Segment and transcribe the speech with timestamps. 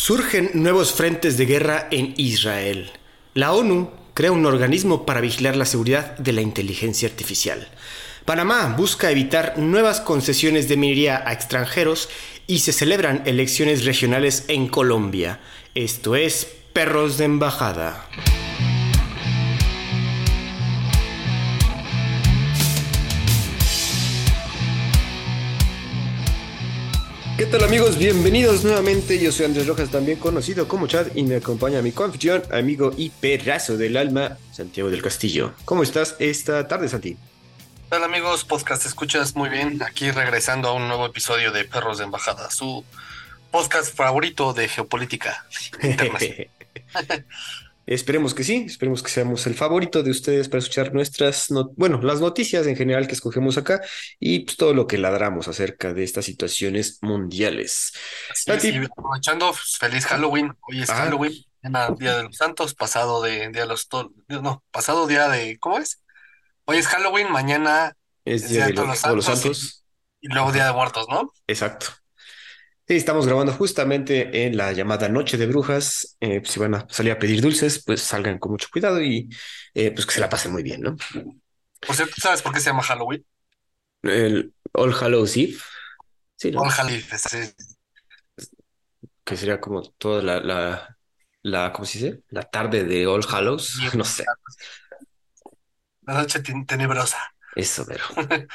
[0.00, 2.92] Surgen nuevos frentes de guerra en Israel.
[3.34, 7.66] La ONU crea un organismo para vigilar la seguridad de la inteligencia artificial.
[8.24, 12.08] Panamá busca evitar nuevas concesiones de minería a extranjeros
[12.46, 15.40] y se celebran elecciones regionales en Colombia.
[15.74, 18.08] Esto es Perros de Embajada.
[27.38, 27.96] ¿Qué tal amigos?
[27.96, 29.16] Bienvenidos nuevamente.
[29.20, 33.10] Yo soy Andrés Rojas, también conocido como Chad, y me acompaña mi confusión, amigo y
[33.10, 35.54] perrazo del alma, Santiago del Castillo.
[35.64, 37.14] ¿Cómo estás esta tarde, Santi?
[37.14, 38.44] ¿Qué tal amigos?
[38.44, 39.80] Podcast escuchas muy bien.
[39.84, 42.84] Aquí regresando a un nuevo episodio de Perros de Embajada, su
[43.52, 45.46] podcast favorito de geopolítica
[45.82, 46.48] internacional.
[47.90, 52.20] Esperemos que sí, esperemos que seamos el favorito de ustedes para escuchar nuestras, bueno, las
[52.20, 53.80] noticias en general que escogemos acá
[54.20, 57.94] y pues, todo lo que ladramos acerca de estas situaciones mundiales.
[58.90, 60.52] aprovechando, pues, feliz Halloween.
[60.68, 60.96] Hoy es ah.
[60.96, 61.32] Halloween,
[61.98, 63.88] Día de los Santos, pasado de Día de los
[64.28, 66.02] no, pasado día de, ¿cómo es?
[66.66, 67.96] Hoy es Halloween, mañana
[68.26, 69.86] es, Día, de, los, Santos,
[70.20, 71.32] y luego Día de Muertos, ¿no?
[71.46, 71.86] Exacto.
[72.88, 76.16] Sí, estamos grabando justamente en la llamada Noche de Brujas.
[76.20, 79.28] Eh, pues, si van a salir a pedir dulces, pues salgan con mucho cuidado y
[79.74, 80.96] eh, pues que se la pasen muy bien, ¿no?
[81.86, 83.26] Por cierto, ¿sabes por qué se llama Halloween?
[84.02, 85.58] El All Hallows Eve.
[86.36, 86.62] Sí, ¿no?
[86.62, 87.38] All Hallows, sí.
[89.22, 90.98] Que sería como toda la, la,
[91.42, 92.22] la, ¿cómo se dice?
[92.30, 94.24] La tarde de All Hallows, no sé.
[96.06, 97.18] La noche tenebrosa.
[97.54, 98.02] Eso, pero.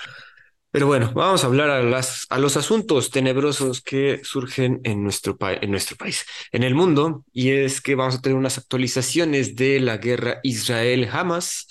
[0.73, 5.37] Pero bueno, vamos a hablar a, las, a los asuntos tenebrosos que surgen en nuestro,
[5.39, 9.79] en nuestro país, en el mundo, y es que vamos a tener unas actualizaciones de
[9.79, 11.67] la guerra Israel-Hamas.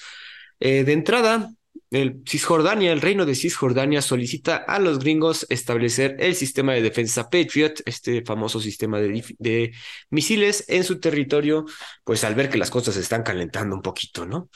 [0.61, 1.51] Eh, de entrada,
[1.91, 7.29] el Cisjordania, el reino de Cisjordania solicita a los gringos establecer el sistema de defensa
[7.29, 9.73] Patriot, este famoso sistema de, de,
[10.11, 11.65] misiles en su territorio,
[12.05, 14.49] pues al ver que las cosas se están calentando un poquito, ¿no?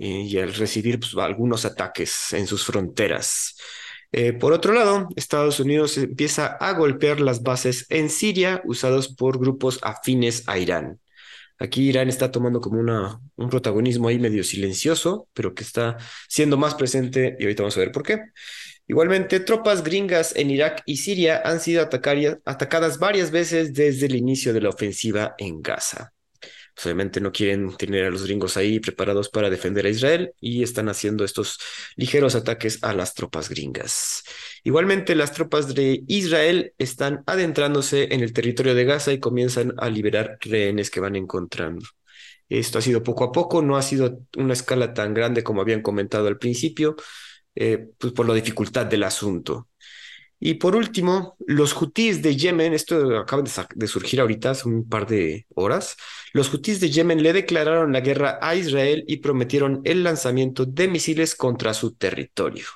[0.00, 3.56] y al recibir pues, algunos ataques en sus fronteras.
[4.12, 9.38] Eh, por otro lado, Estados Unidos empieza a golpear las bases en Siria usados por
[9.38, 11.00] grupos afines a Irán.
[11.58, 15.98] Aquí Irán está tomando como una, un protagonismo ahí medio silencioso, pero que está
[16.28, 18.20] siendo más presente y ahorita vamos a ver por qué.
[18.86, 24.54] Igualmente, tropas gringas en Irak y Siria han sido atacadas varias veces desde el inicio
[24.54, 26.12] de la ofensiva en Gaza.
[26.84, 30.88] Obviamente no quieren tener a los gringos ahí preparados para defender a Israel y están
[30.88, 31.58] haciendo estos
[31.96, 34.22] ligeros ataques a las tropas gringas.
[34.64, 39.88] Igualmente, las tropas de Israel están adentrándose en el territorio de Gaza y comienzan a
[39.90, 41.86] liberar rehenes que van encontrando.
[42.48, 45.82] Esto ha sido poco a poco, no ha sido una escala tan grande como habían
[45.82, 46.96] comentado al principio,
[47.54, 49.68] eh, pues por la dificultad del asunto.
[50.40, 53.42] Y por último, los hutíes de Yemen, esto acaba
[53.74, 55.96] de, surgir ahorita hace un par de horas,
[56.32, 60.86] los hutíes de Yemen le declararon la guerra a Israel y prometieron el lanzamiento de
[60.86, 62.66] misiles contra su territorio.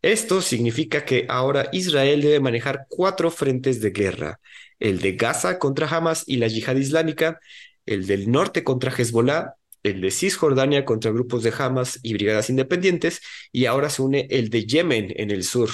[0.00, 4.40] Esto significa que ahora Israel debe manejar cuatro frentes de guerra,
[4.78, 7.40] el de Gaza contra Hamas y la yihad islámica,
[7.84, 13.20] el del norte contra Hezbollah, el de Cisjordania contra grupos de Hamas y brigadas independientes,
[13.52, 15.70] y ahora se une el de Yemen en el sur.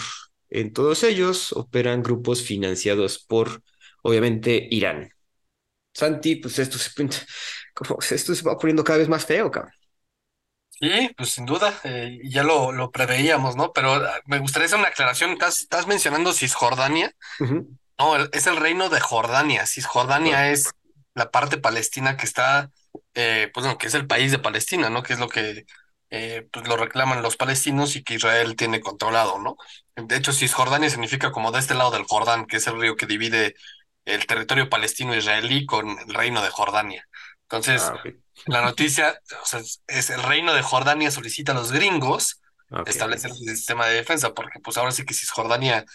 [0.55, 3.63] En todos ellos operan grupos financiados por,
[4.03, 5.11] obviamente, Irán.
[5.95, 6.91] Santi, pues esto se,
[7.75, 9.73] como, esto se va poniendo cada vez más feo, cabrón.
[10.79, 13.73] Sí, pues sin duda, eh, ya lo, lo, preveíamos, ¿no?
[13.73, 15.31] Pero ah, me gustaría hacer una aclaración.
[15.33, 17.13] Estás, estás mencionando Cisjordania.
[17.99, 19.65] No, es el reino de Jordania.
[19.65, 20.71] Cisjordania es
[21.15, 22.71] la parte palestina que está,
[23.15, 25.03] eh, pues no, que es el país de Palestina, ¿no?
[25.03, 25.65] Que es lo que
[26.15, 29.57] eh, pues lo reclaman los palestinos y que Israel tiene controlado, ¿no?
[29.97, 33.07] De hecho, Cisjordania significa como de este lado del Jordán, que es el río que
[33.07, 33.55] divide
[34.05, 37.09] el territorio palestino-israelí con el reino de Jordania.
[37.45, 38.03] Entonces, ah,
[38.45, 39.19] la noticia
[39.87, 42.43] es el reino de Jordania solicita a los gringos
[42.85, 45.87] establecer un sistema de defensa, porque pues ahora sí que Cisjordania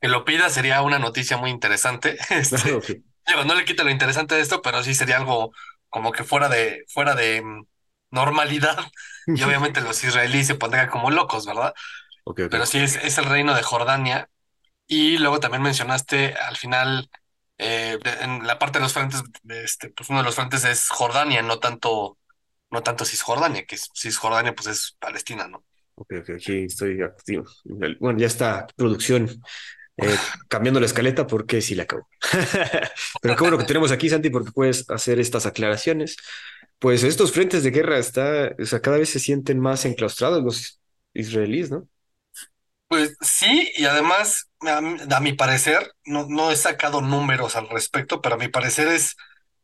[0.00, 2.16] que lo pida sería una noticia muy interesante.
[2.30, 3.02] Este,
[3.44, 5.52] no le quita lo interesante de esto, pero sí sería algo
[5.90, 7.66] como que fuera de, fuera de mm,
[8.10, 8.78] normalidad
[9.26, 11.74] y obviamente los israelíes se pondrían como locos, ¿verdad?
[12.34, 14.28] Pero sí, es, es, el reino de Jordania.
[14.88, 17.08] Y luego también mencionaste al final,
[17.58, 21.42] eh, en la parte de los frentes, este, pues uno de los frentes es Jordania,
[21.42, 22.18] no tanto,
[22.70, 25.64] no tanto Cisjordania, que Cisjordania pues es Palestina, ¿no?
[25.94, 27.44] Ok, ok, aquí estoy activo.
[27.64, 29.28] Bueno, ya está producción
[29.96, 30.16] eh,
[30.46, 32.08] cambiando la escaleta porque sí la acabo.
[33.22, 36.16] Pero qué bueno que tenemos aquí, Santi, porque puedes hacer estas aclaraciones
[36.78, 40.80] pues estos frentes de guerra está, o sea, cada vez se sienten más enclaustrados los
[41.14, 41.88] israelíes, ¿no?
[42.88, 48.36] Pues sí, y además a, mi parecer, no, no he sacado números al respecto, pero
[48.36, 49.16] a mi parecer es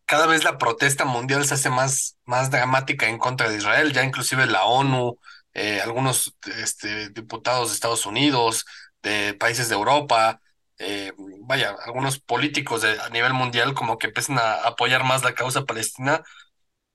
[0.07, 4.05] cada vez la protesta mundial se hace más, más dramática en contra de Israel, ya
[4.05, 5.19] inclusive la ONU,
[5.55, 8.65] eh, algunos este, diputados de Estados Unidos,
[9.03, 10.41] de países de Europa,
[10.79, 11.13] eh,
[11.43, 15.65] vaya, algunos políticos de, a nivel mundial como que empiezan a apoyar más la causa
[15.65, 16.23] palestina,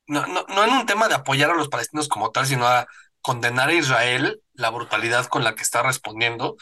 [0.07, 2.87] no, no, no en un tema de apoyar a los palestinos como tal, sino a
[3.21, 6.55] condenar a Israel la brutalidad con la que está respondiendo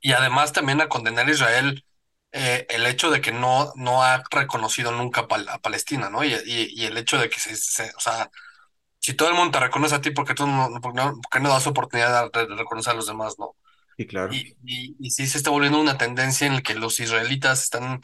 [0.00, 1.84] y además también a condenar a Israel
[2.32, 6.24] eh, el hecho de que no, no ha reconocido nunca a Palestina, ¿no?
[6.24, 8.30] Y, y, el hecho de que se, o sea,
[8.98, 11.66] si todo el mundo te reconoce a ti, porque tú no, porque no, no das
[11.66, 13.56] oportunidad de, reconocer a los demás, ¿no?
[13.96, 14.32] Sí, claro.
[14.32, 18.00] Y, y, y, sí se está volviendo una tendencia en la que los israelitas están,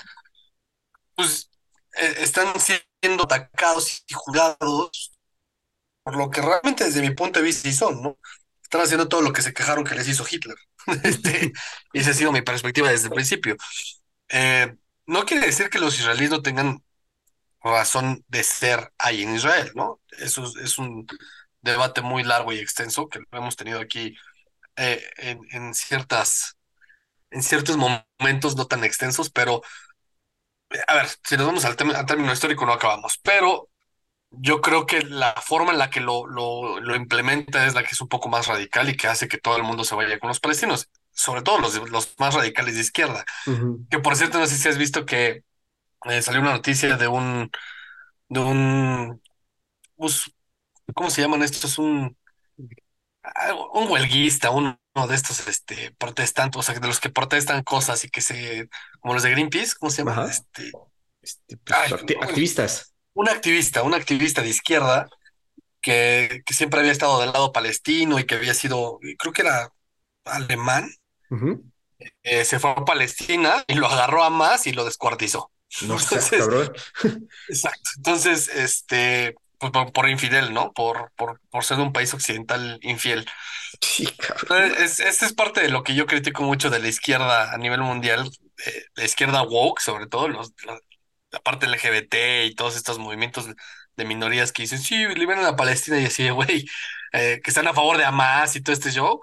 [1.14, 1.50] pues,
[1.98, 5.12] están siendo atacados y juzgados
[6.02, 8.18] por lo que realmente desde mi punto de vista sí son, ¿no?
[8.62, 10.56] Están haciendo todo lo que se quejaron que les hizo Hitler.
[11.04, 11.52] este,
[11.92, 13.56] esa ha sido mi perspectiva desde el principio.
[14.28, 14.74] Eh,
[15.06, 16.82] no quiere decir que los israelíes no tengan
[17.62, 20.00] razón de ser ahí en Israel, ¿no?
[20.18, 21.06] Eso es, un
[21.60, 24.16] debate muy largo y extenso que lo hemos tenido aquí
[24.76, 26.56] eh, en, ciertas,
[27.30, 29.62] en ciertos momentos no tan extensos, pero
[30.86, 33.68] a ver, si nos vamos al, al término histórico no acabamos, pero
[34.30, 37.90] yo creo que la forma en la que lo, lo, lo, implementa es la que
[37.92, 40.28] es un poco más radical y que hace que todo el mundo se vaya con
[40.28, 43.24] los palestinos, sobre todo los, los más radicales de izquierda.
[43.90, 45.44] Que por cierto, no sé si has visto que
[46.04, 47.50] eh, salió una noticia de un,
[48.28, 49.22] de un,
[49.96, 50.30] pues,
[50.94, 51.78] ¿cómo se llaman estos?
[51.78, 52.16] Un,
[53.74, 54.78] un huelguista, uno
[55.08, 58.68] de estos este, protestantes, o sea, de los que protestan cosas y que se,
[59.00, 60.30] como los de Greenpeace, ¿cómo se llaman?
[60.30, 60.72] Este,
[61.22, 65.08] este pues, activistas un activista, un activista de izquierda
[65.80, 69.72] que, que, siempre había estado del lado palestino y que había sido, creo que era
[70.24, 70.88] alemán,
[72.22, 75.50] eh, se fue a Palestina y lo agarró a más y lo descuartizó.
[75.82, 76.72] No Entonces, cabrón.
[77.48, 77.90] exacto.
[77.96, 80.72] Entonces, este, pues, por, infidel, ¿no?
[80.72, 83.26] Por, por, por ser un país occidental infiel.
[83.80, 84.72] Sí, cabrón.
[84.78, 87.80] Es, este es parte de lo que yo critico mucho de la izquierda a nivel
[87.80, 88.30] mundial,
[88.66, 90.52] eh, la izquierda woke, sobre todo, los,
[91.30, 93.46] la parte LGBT y todos estos movimientos
[93.96, 96.66] de minorías que dicen, sí, liberan a Palestina y así, güey,
[97.12, 99.16] eh, que están a favor de Hamas y todo este show.
[99.16, 99.22] O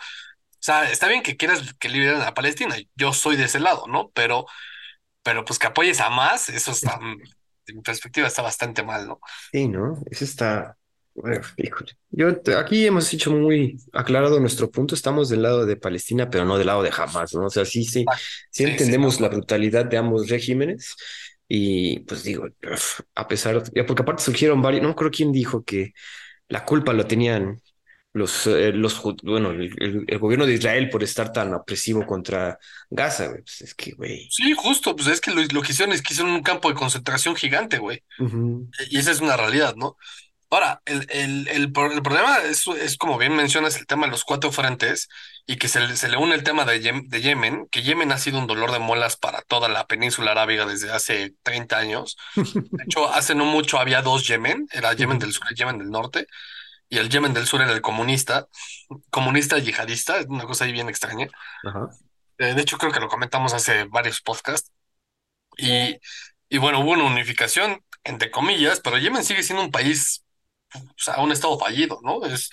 [0.59, 4.09] sea, está bien que quieras que liberen a Palestina, yo soy de ese lado, ¿no?
[4.13, 4.45] Pero,
[5.23, 6.99] pero pues que apoyes a Hamas, eso está,
[7.67, 9.19] en mi perspectiva está bastante mal, ¿no?
[9.51, 10.01] Sí, ¿no?
[10.09, 10.77] Eso está,
[12.11, 12.27] yo
[12.59, 16.67] aquí hemos dicho muy aclarado nuestro punto, estamos del lado de Palestina, pero no del
[16.67, 17.45] lado de Hamas, ¿no?
[17.45, 18.05] O sea, sí, sí,
[18.51, 20.93] sí, entendemos la brutalidad de ambos regímenes,
[21.47, 22.47] y pues digo,
[23.15, 25.93] a pesar, porque aparte surgieron varios, no creo quién dijo que
[26.49, 27.61] la culpa lo tenían
[28.15, 32.57] los, eh, los bueno, el, gobierno de Israel por estar tan opresivo contra
[32.89, 33.41] Gaza, güey.
[33.41, 34.29] Pues es que, güey.
[34.31, 36.75] Sí, justo, pues es que lo, lo que hicieron es que hicieron un campo de
[36.75, 38.03] concentración gigante, güey.
[38.89, 39.97] Y esa es una realidad, ¿no?
[40.49, 44.53] Ahora, el, el, el, problema es, es, como bien mencionas, el tema de los cuatro
[44.53, 45.09] frentes
[45.45, 48.39] y que se, se le une el tema de, de, Yemen, que Yemen ha sido
[48.39, 52.15] un dolor de muelas para toda la península arábiga desde hace 30 años.
[52.35, 55.89] De hecho, hace no mucho había dos Yemen, era Yemen del sur y Yemen del
[55.89, 56.27] norte,
[56.89, 58.47] y el Yemen del sur era el comunista,
[59.09, 61.27] comunista yihadista, es una cosa ahí bien extraña.
[62.37, 64.71] Eh, de hecho, creo que lo comentamos hace varios podcasts.
[65.57, 65.97] Y,
[66.49, 70.25] y bueno, hubo una unificación, entre comillas, pero Yemen sigue siendo un país
[70.75, 72.25] o sea, un estado fallido, ¿no?
[72.25, 72.49] Es,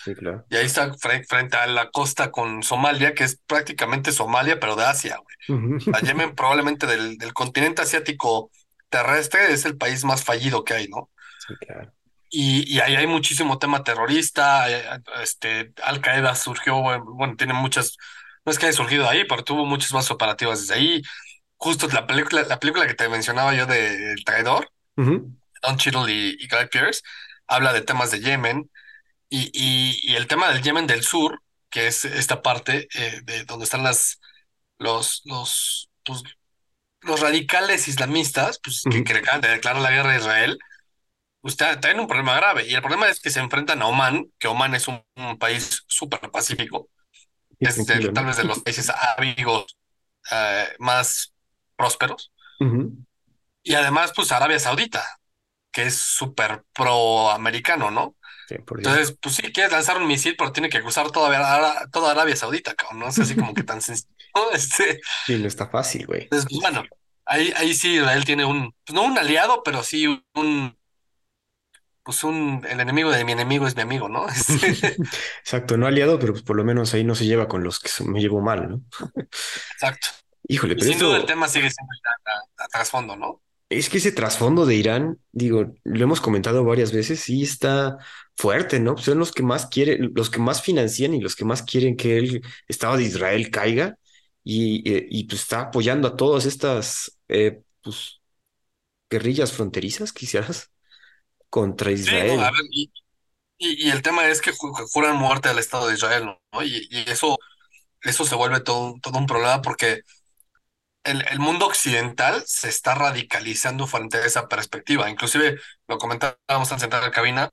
[0.50, 4.84] Y ahí está frente a la costa con Somalia, que es prácticamente Somalia, pero de
[4.84, 5.78] Asia, güey.
[6.02, 8.50] Yemen probablemente del, del, continente asiático
[8.88, 11.10] terrestre es el país más fallido que hay, ¿no?
[11.46, 11.92] Sí, claro.
[12.34, 17.98] Y, y ahí hay muchísimo tema terrorista, eh, este, Al Qaeda surgió, bueno, tiene muchas,
[18.46, 21.02] no es que haya surgido ahí, pero tuvo muchas más operativas desde ahí.
[21.58, 26.36] Justo la película, la película que te mencionaba yo de El Traidor, Don Cheadle y,
[26.40, 27.02] y Guy Pearce,
[27.46, 28.70] habla de temas de Yemen
[29.28, 33.64] y, y, el tema del Yemen del Sur, que es esta parte eh, de donde
[33.64, 34.20] están las,
[34.78, 36.22] los, los, pues,
[37.02, 40.58] los radicales islamistas, pues, que, que acaban de declarar la guerra a Israel,
[41.42, 42.66] pues tienen un problema grave.
[42.66, 45.02] Y el problema es que se enfrentan a Oman, que Oman es un,
[45.38, 46.88] país súper pacífico,
[47.58, 47.84] es
[48.14, 49.36] tal vez de los países árabes
[50.30, 51.34] eh, más
[51.76, 52.32] prósperos.
[53.64, 55.04] Y además, pues Arabia Saudita,
[55.72, 58.16] que es súper pro-americano, ¿no?
[58.48, 62.74] Entonces, pues sí, quieres lanzar un misil, pero tiene que cruzar toda, toda Arabia Saudita,
[62.74, 63.08] cabrón, ¿no?
[63.08, 64.10] Es así como que tan sencillo.
[64.52, 65.00] Este...
[65.26, 66.22] Sí, no está fácil, güey.
[66.22, 66.84] Entonces, pues, bueno,
[67.24, 70.76] ahí, ahí sí Israel tiene un, pues no un aliado, pero sí un,
[72.04, 74.26] pues un, el enemigo de mi enemigo es mi amigo, ¿no?
[75.44, 77.90] Exacto, no aliado, pero pues por lo menos ahí no se lleva con los que
[78.04, 78.82] me llevo mal, ¿no?
[79.76, 80.08] Exacto.
[80.48, 81.92] Híjole, Y pero sin duda el esto, tema sigue siendo
[82.58, 83.42] a, a trasfondo, ¿no?
[83.68, 87.96] es que ese trasfondo de Irán, digo, lo hemos comentado varias veces, sí está
[88.36, 88.98] fuerte, ¿no?
[88.98, 92.18] Son los que más quieren, los que más financian y los que más quieren que
[92.18, 93.96] el Estado de Israel caiga
[94.44, 98.20] y, eh, y pues está apoyando a todas estas, eh, pues,
[99.10, 100.71] guerrillas fronterizas, quizás,
[101.52, 102.50] contra Sí, no, a Israel.
[102.50, 102.92] ver, y,
[103.58, 106.64] y, y el tema es que ju- juran muerte al Estado de Israel, ¿no?
[106.64, 107.38] Y, y eso,
[108.02, 110.02] eso se vuelve todo, un- todo un problema porque
[111.04, 115.10] el, el mundo occidental se está radicalizando frente a esa perspectiva.
[115.10, 117.50] Inclusive lo comentábamos al sentar en la cabina,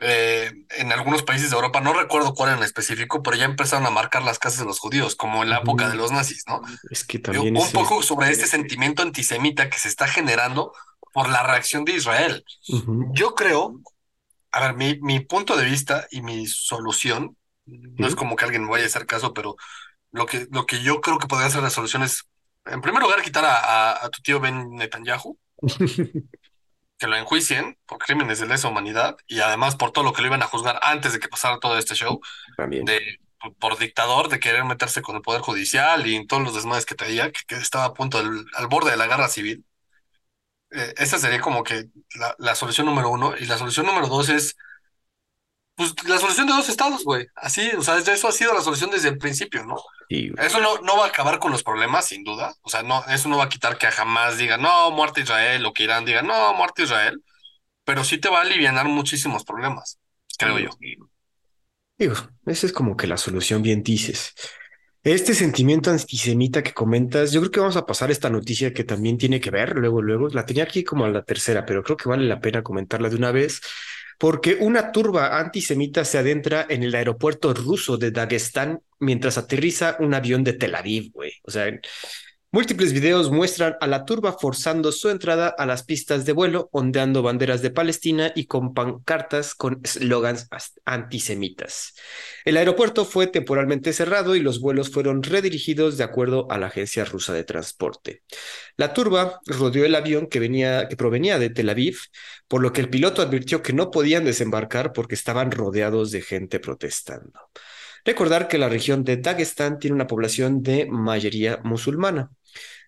[0.00, 3.90] eh, en algunos países de Europa, no recuerdo cuál en específico, pero ya empezaron a
[3.90, 6.60] marcar las casas de los judíos, como en la época de los nazis, ¿no?
[6.90, 7.72] Es que también Un ese...
[7.72, 10.72] poco sobre este sentimiento antisemita que se está generando
[11.12, 12.44] por la reacción de Israel.
[13.14, 13.80] Yo creo,
[14.52, 17.36] a ver, mi, mi punto de vista y mi solución,
[17.66, 19.56] no es como que alguien me vaya a hacer caso, pero
[20.12, 22.24] lo que, lo que yo creo que podría ser la solución es,
[22.66, 23.56] en primer lugar, quitar a,
[23.92, 25.38] a- a tu tío Ben Netanyahu,
[26.98, 30.28] que lo enjuicien por crímenes de lesa humanidad y además por todo lo que lo
[30.28, 32.20] iban a juzgar antes de que pasara todo este show,
[32.56, 32.84] También.
[32.84, 33.18] de
[33.58, 36.94] por dictador, de querer meterse con el poder judicial y en todos los desmadres que
[36.94, 39.64] traía, que, que estaba a punto del, al borde de la guerra civil.
[40.72, 43.34] Eh, esa sería como que la, la solución número uno.
[43.38, 44.56] Y la solución número dos es
[45.74, 47.26] Pues la solución de dos estados, güey.
[47.34, 49.76] Así, o sea, eso ha sido la solución desde el principio, ¿no?
[50.08, 52.54] Sí, Eso no, no va a acabar con los problemas, sin duda.
[52.62, 55.64] O sea, no, eso no va a quitar que jamás diga, no, muerte a Israel,
[55.66, 57.22] o que Irán diga, no, muerte Israel,
[57.84, 59.98] pero sí te va a aliviar muchísimos problemas,
[60.38, 60.64] creo sí.
[60.64, 60.70] yo.
[61.98, 62.14] Digo,
[62.46, 64.34] esa es como que la solución bien dices.
[65.02, 69.16] Este sentimiento antisemita que comentas, yo creo que vamos a pasar esta noticia que también
[69.16, 72.08] tiene que ver, luego, luego, la tenía aquí como a la tercera, pero creo que
[72.08, 73.62] vale la pena comentarla de una vez,
[74.18, 80.12] porque una turba antisemita se adentra en el aeropuerto ruso de Dagestán mientras aterriza un
[80.12, 81.32] avión de Tel Aviv, güey.
[81.44, 81.72] O sea,
[82.52, 87.22] Múltiples videos muestran a la turba forzando su entrada a las pistas de vuelo, ondeando
[87.22, 90.48] banderas de Palestina y con pancartas con eslogans
[90.84, 91.94] antisemitas.
[92.44, 97.04] El aeropuerto fue temporalmente cerrado y los vuelos fueron redirigidos de acuerdo a la agencia
[97.04, 98.24] rusa de transporte.
[98.76, 101.98] La turba rodeó el avión que, venía, que provenía de Tel Aviv,
[102.48, 106.58] por lo que el piloto advirtió que no podían desembarcar porque estaban rodeados de gente
[106.58, 107.38] protestando.
[108.04, 112.30] Recordar que la región de Dagestán tiene una población de mayoría musulmana.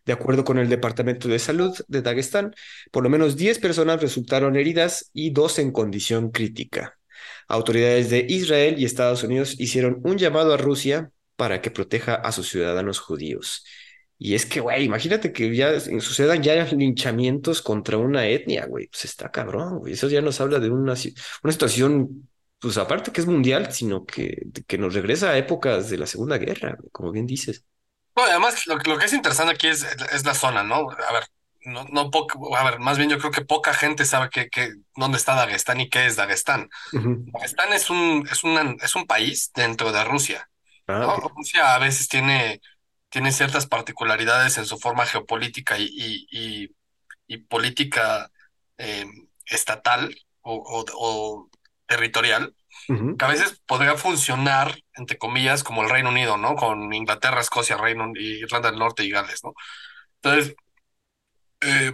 [0.05, 2.55] De acuerdo con el Departamento de Salud de Dagestán,
[2.91, 6.99] por lo menos 10 personas resultaron heridas y dos en condición crítica.
[7.47, 12.33] Autoridades de Israel y Estados Unidos hicieron un llamado a Rusia para que proteja a
[12.33, 13.65] sus ciudadanos judíos.
[14.19, 18.87] Y es que, güey, imagínate que ya sucedan ya linchamientos contra una etnia, güey.
[18.87, 19.95] Pues está cabrón, güey.
[19.95, 20.95] Eso ya nos habla de una,
[21.43, 22.29] una situación,
[22.63, 26.39] pues aparte que es mundial, sino que, que nos regresa a épocas de la Segunda
[26.39, 27.65] Guerra, como bien dices.
[28.17, 30.91] No, además, lo, lo que es interesante aquí es, es la zona, ¿no?
[30.91, 31.25] A ver,
[31.65, 34.75] no, no poca, a ver, más bien yo creo que poca gente sabe que, que,
[34.97, 36.69] dónde está Dagestán y qué es Dagestán.
[36.93, 37.33] Uh -huh.
[37.33, 40.51] Dagestán es un, es, una, es un país dentro de Rusia.
[40.87, 41.15] Ah, ¿no?
[41.15, 41.29] okay.
[41.35, 42.61] Rusia a veces tiene,
[43.09, 46.77] tiene ciertas particularidades en su forma geopolítica y, y, y,
[47.27, 48.31] y política
[48.79, 49.07] eh,
[49.47, 51.51] estatal o, o, o
[51.93, 52.45] territorial,
[52.89, 53.17] Uh -huh.
[53.19, 54.69] que a veces podría funcionar,
[55.01, 56.57] entre comillas, como el Reino Unido, ¿no?
[56.57, 59.53] Con Inglaterra, Escocia, Reino y Irlanda del Norte y Gales, ¿no?
[60.23, 60.55] Entonces,
[61.61, 61.93] eh,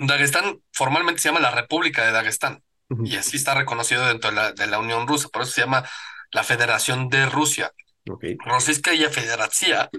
[0.00, 3.08] Dagestán formalmente se llama la República de Dagestán Uh -huh.
[3.08, 5.84] y así está reconocido dentro de la, de la Unión Rusa, por eso se llama
[6.30, 7.72] la Federación de Rusia.
[8.08, 8.36] Okay.
[8.44, 9.90] Rossiyskaya Federacia,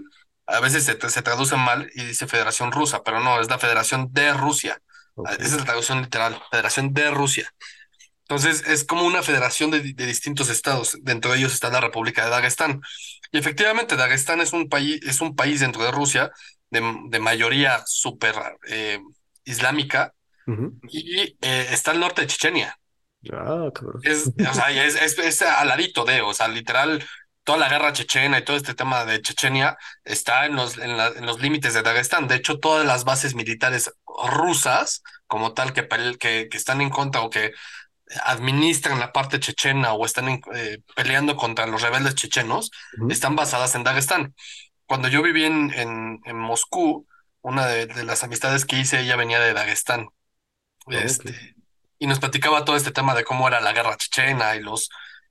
[0.48, 4.07] a veces se, se, traduce mal y dice Federación Rusa, pero no, es la Federación
[4.13, 4.79] de Rusia.
[5.15, 5.36] Okay.
[5.36, 7.51] Esa es la traducción literal, Federación de Rusia.
[8.29, 10.98] Entonces es como una federación de, de, distintos estados.
[11.01, 12.81] Dentro de ellos está la República de Dagestán.
[13.31, 16.31] Y efectivamente, Dagestán es un país, es un país dentro de Rusia
[16.69, 18.36] de, de mayoría súper
[18.67, 19.00] eh,
[19.46, 20.13] islámica
[20.48, 20.72] Uh -huh.
[20.89, 22.77] y eh, está al norte de Chechenia.
[23.31, 24.01] Ah, cabrón.
[24.03, 27.03] Es, o sea, es, es, es aladito de, o sea, literal,
[27.43, 31.07] toda la guerra chechena y todo este tema de Chechenia está en los, en, la,
[31.07, 32.27] en los límites de Dagestán.
[32.27, 33.91] De hecho, todas las bases militares
[34.29, 35.88] rusas, como tal, que,
[36.19, 37.51] que, que están en contra o que
[38.24, 43.12] administran la parte chechena o están en, eh, peleando contra los rebeldes chechenos, uh -huh.
[43.12, 44.34] están basadas en Dagestán.
[44.86, 47.06] Cuando yo viví en, en, en Moscú,
[47.42, 50.08] una de, de, las amistades que hice, ella venía de Dagestán.
[50.86, 51.54] Oh, este, okay.
[52.00, 54.90] Y nos platicaba todo este tema de cómo era la guerra chechena y los,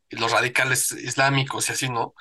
[0.09, 2.15] y los radicales islámicos y así, ¿no?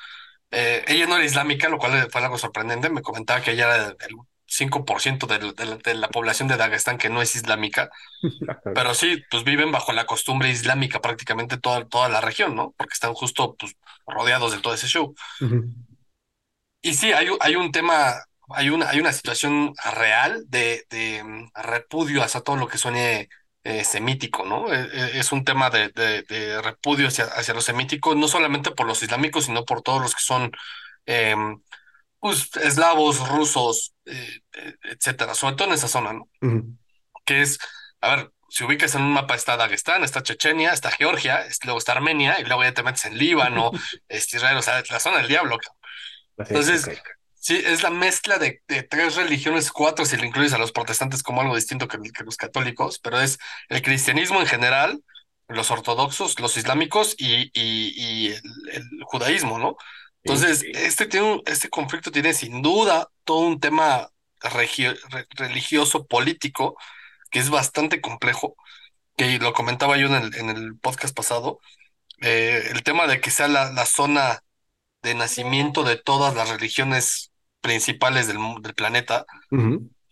[0.52, 2.90] Eh, ella no era islámica, lo cual fue algo sorprendente.
[2.90, 4.16] Me comentaba que ella era el
[4.48, 7.90] 5% de, de, de, la población de Dagestán que no es islámica,
[8.74, 12.74] pero sí, pues viven bajo la costumbre islámica prácticamente toda, toda la región, ¿no?
[12.78, 13.76] Porque están justo pues,
[14.06, 15.16] rodeados de todo ese show.
[15.42, 15.74] Uh -huh.
[16.82, 18.16] Y sí, hay, hay un tema
[18.50, 23.30] hay una, hay una situación real de, de mm, repudio hacia todo lo que suene
[23.64, 24.72] eh, semítico, ¿no?
[24.72, 28.86] Eh, eh, es un tema de, de, repudio hacia, hacia lo semítico, no solamente por
[28.88, 30.52] los islámicos, sino por todos los que son
[31.08, 31.60] em,
[32.26, 33.94] pues, eslavos, rusos,
[34.84, 36.28] etcétera, sobre todo en esa zona, ¿no?
[37.26, 37.60] Que es,
[38.02, 41.92] a ver, si ubicas en un mapa está Dagestán, está Chechenia, está Georgia, luego está
[41.92, 43.72] Armenia, y luego ya te metes en Líbano,
[44.10, 45.58] este, Israel, o sea, la zona del diablo.
[46.38, 46.90] Entonces,
[47.46, 51.42] Sí, es la mezcla de, tres religiones, cuatro si le incluyes a los protestantes como
[51.42, 53.38] algo distinto que, los católicos, pero es
[53.70, 55.04] el cristianismo en general,
[55.48, 59.78] los ortodoxos, los islámicos y, y, el, judaísmo, ¿no?
[60.26, 64.10] Entonces, este, tiene este conflicto tiene sin duda todo un tema
[65.38, 66.78] religioso, político,
[67.32, 68.56] que es bastante complejo,
[69.18, 71.60] que lo comentaba yo en el, en el podcast pasado,
[72.22, 74.42] eh, el tema de que sea la, la zona
[75.04, 79.26] de nacimiento de todas las religiones principales del, del planeta,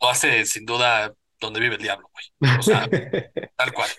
[0.01, 1.13] lo hace sin duda
[1.43, 2.57] donde vive el diablo, güey.
[2.59, 2.87] O sea,
[3.55, 3.89] tal cual.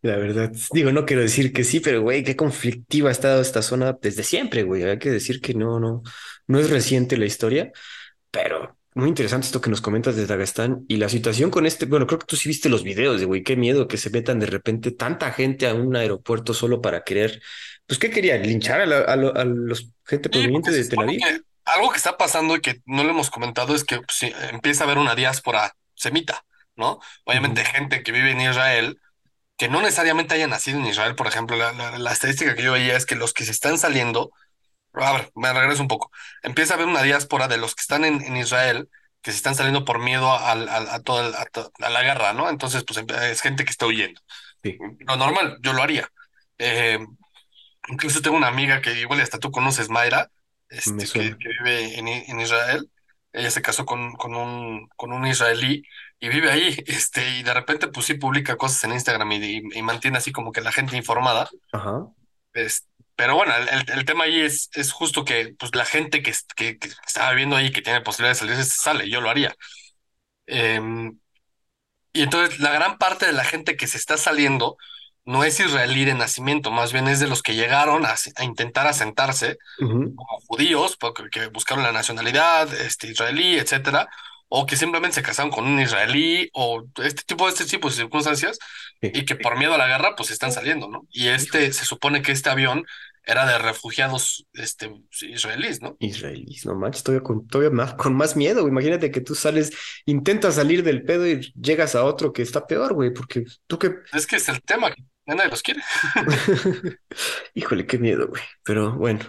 [0.00, 3.62] La verdad, digo, no quiero decir que sí, pero güey, qué conflictiva ha estado esta
[3.62, 4.84] zona desde siempre, güey.
[4.84, 6.02] Hay que decir que no, no,
[6.46, 7.72] no es reciente la historia,
[8.30, 12.06] pero muy interesante esto que nos comentas de Dagestán y la situación con este, bueno,
[12.06, 14.46] creo que tú sí viste los videos de, güey, qué miedo que se metan de
[14.46, 17.40] repente tanta gente a un aeropuerto solo para querer,
[17.86, 18.36] pues, ¿qué quería?
[18.36, 21.20] ¿Linchar a, los gente proveniente de Tel Aviv?
[21.64, 24.86] algo que está pasando y que no le hemos comentado es que pues, empieza a
[24.86, 26.44] haber una diáspora semita,
[26.76, 27.00] ¿no?
[27.24, 29.00] Obviamente gente que vive en Israel,
[29.56, 33.06] que no necesariamente haya nacido en Israel, por ejemplo, la, estadística que yo veía es
[33.06, 34.32] que los que se están saliendo,
[34.94, 36.10] a ver, me regreso un poco,
[36.42, 38.88] empieza a haber una diáspora de los que están en, Israel
[39.20, 42.48] que se están saliendo por miedo a, a, todo a, la guerra, ¿no?
[42.48, 44.20] Entonces, pues es gente que está huyendo.
[44.62, 46.08] Lo normal, yo lo haría.
[46.58, 46.98] Eh,
[47.88, 50.30] incluso tengo una amiga que igual hasta tú conoces, Mayra,
[50.68, 52.90] este, que, vive en, Israel.
[53.32, 55.84] Ella se casó con, con, un, con un israelí
[56.22, 60.18] y vive ahí, este, y de repente pues sí publica cosas en Instagram y, mantiene
[60.18, 61.50] así como que la gente informada.
[61.72, 62.06] Ajá.
[63.16, 66.78] pero bueno, el, el, tema ahí es, es justo que pues la gente que, que,
[66.78, 69.52] que está viviendo ahí, que tiene posibilidades de salir, sale, yo lo haría.
[70.46, 71.18] Em,
[72.12, 74.76] y entonces la gran parte de la gente que se está saliendo
[75.24, 79.58] no es israelí de nacimiento, más bien es de los que llegaron a, intentar asentarse
[79.78, 84.08] como judíos, porque que buscaron la nacionalidad este, israelí, etcétera,
[84.54, 88.58] o que simplemente se casaron con un israelí, o este tipo, este tipo de circunstancias,
[89.00, 91.06] y que por miedo a la guerra, pues están saliendo, ¿no?
[91.10, 92.84] Y este, se supone que este avión
[93.24, 95.96] era de refugiados este, israelíes, ¿no?
[96.00, 98.68] Israelíes, no manches, todavía con, todavía más, con más miedo.
[98.68, 99.72] Imagínate que tú sales,
[100.04, 103.94] intentas salir del pedo y llegas a otro que está peor, güey, porque tú que...
[104.12, 104.92] Es que es el tema,
[105.24, 105.80] nadie los quiere.
[107.54, 108.42] Híjole, qué miedo, güey.
[108.64, 109.20] Pero bueno,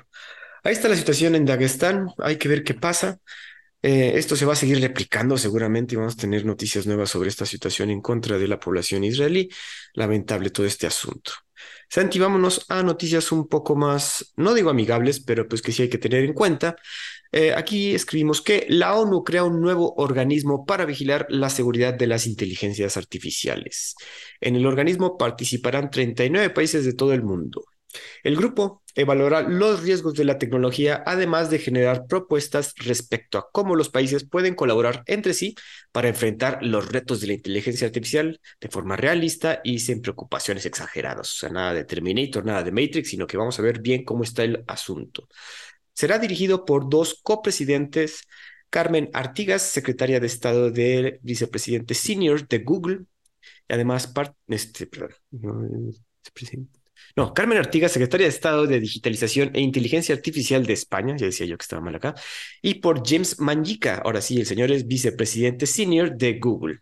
[0.65, 3.19] ahí está la situación en Dagestán, hay que ver qué pasa.
[3.84, 7.30] Eh, esto se va a seguir replicando seguramente y vamos a tener noticias nuevas sobre
[7.30, 9.50] esta situación en contra de la población israelí.
[9.93, 11.34] Lamentable todo este asunto.
[11.89, 15.89] Santi, vámonos a noticias un poco más, no digo amigables, pero pues que sí hay
[15.89, 16.76] que tener en cuenta.
[17.32, 22.08] Eh, aquí escribimos que la ONU crea un nuevo organismo para vigilar la seguridad de
[22.08, 23.96] las inteligencias artificiales.
[24.39, 27.65] En el organismo participarán 39 países de todo el mundo.
[28.24, 33.75] El grupo evaluará los riesgos de la tecnología, además de generar propuestas respecto a cómo
[33.75, 35.56] los países pueden colaborar entre sí
[35.91, 41.32] para enfrentar los retos de la inteligencia artificial de forma realista y sin preocupaciones exageradas.
[41.32, 44.23] O sea, nada de Terminator, nada de Matrix, sino que vamos a ver bien cómo
[44.23, 45.27] está el asunto.
[45.93, 48.21] Será dirigido por dos copresidentes,
[48.69, 53.06] Carmen Artigas, secretaria de Estado del vicepresidente senior de Google,
[53.67, 54.12] y además,
[54.47, 55.93] este, perdón, no,
[57.36, 61.58] Carmen Artigas, secretaria de Estado de Digitalización e Inteligencia Artificial de España, ya decía yo
[61.58, 62.15] que estaba mal acá,
[62.62, 66.79] y por James Manjica, ahora sí, el señor es vicepresidente senior de Google.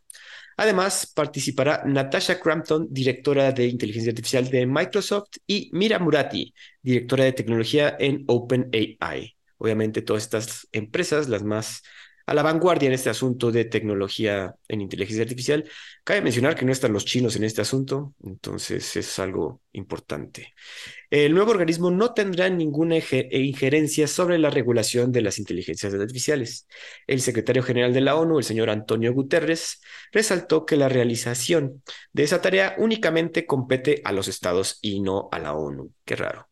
[0.58, 7.34] Además, participará Natasha Crampton, directora de inteligencia artificial de Microsoft, y Mira Murati, directora de
[7.34, 9.36] tecnología en OpenAI.
[9.58, 11.84] Obviamente, todas estas empresas, las más
[12.32, 15.70] a la vanguardia en este asunto de tecnología en inteligencia artificial.
[16.06, 20.54] Cabe mencionar que no están los chinos en este asunto, entonces es algo importante.
[21.10, 26.70] El nuevo organismo no tendrá ninguna injerencia sobre la regulación de las inteligencias artificiales.
[27.06, 29.82] El secretario general de la ONU, el señor Antonio Guterres,
[30.13, 35.39] resaltó que la realización de esa tarea únicamente compete a los estados y no a
[35.39, 35.91] la ONU.
[36.06, 36.51] Qué raro.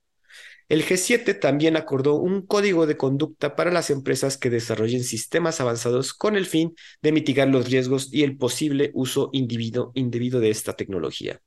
[0.70, 6.14] El G7 también acordó un código de conducta para las empresas que desarrollen sistemas avanzados
[6.14, 11.42] con el fin de mitigar los riesgos y el posible uso indebido, de esta tecnología.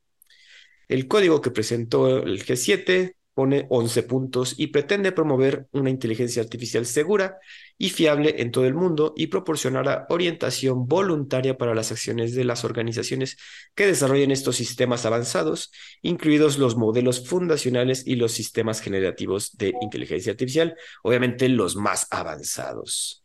[0.89, 6.87] El código que presentó el G7 pone 11 puntos y pretende promover una inteligencia artificial
[6.87, 7.39] segura
[7.79, 12.65] y fiable en todo el mundo y proporcionará orientación voluntaria para las acciones de las
[12.65, 13.37] organizaciones
[13.75, 20.33] que desarrollen estos sistemas avanzados, incluidos los modelos fundacionales y los sistemas generativos de inteligencia
[20.33, 23.22] artificial, obviamente los más avanzados.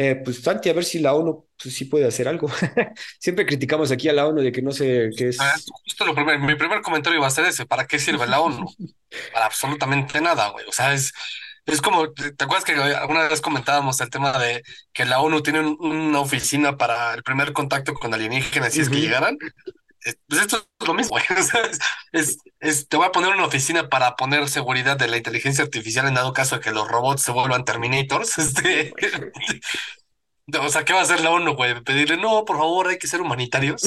[0.00, 2.48] Eh, pues Santi, a ver si la ONU pues, sí puede hacer algo.
[3.18, 5.40] Siempre criticamos aquí a la ONU de que no sé qué es.
[5.40, 8.40] Ah, justo lo primer, mi primer comentario iba a ser ese, ¿para qué sirve la
[8.40, 8.64] ONU?
[9.32, 10.64] Para absolutamente nada, güey.
[10.68, 11.12] O sea, es,
[11.66, 15.62] es como, ¿te acuerdas que alguna vez comentábamos el tema de que la ONU tiene
[15.62, 19.36] una oficina para el primer contacto con alienígenas si es que llegaran?
[20.04, 21.24] Pues esto es lo mismo, güey.
[22.12, 26.06] Es, es, te voy a poner una oficina para poner seguridad de la inteligencia artificial
[26.06, 28.38] en dado caso de que los robots se vuelvan Terminators.
[28.48, 28.92] Este,
[30.60, 31.82] o sea, ¿qué va a hacer la ONU, güey?
[31.82, 33.82] Pedirle, no, por favor, hay que ser humanitarios.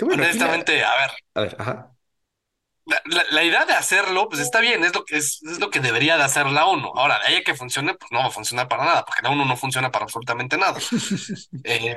[0.00, 1.10] Honestamente, a ver.
[1.34, 1.92] A ver, ajá.
[2.86, 5.80] La, la, idea de hacerlo, pues está bien, es lo que es, es, lo que
[5.80, 6.92] debería de hacer la ONU.
[6.94, 9.30] Ahora, de ahí a que funcione, pues no va a funcionar para nada, porque la
[9.30, 10.78] ONU no funciona para absolutamente nada.
[11.64, 11.96] eh,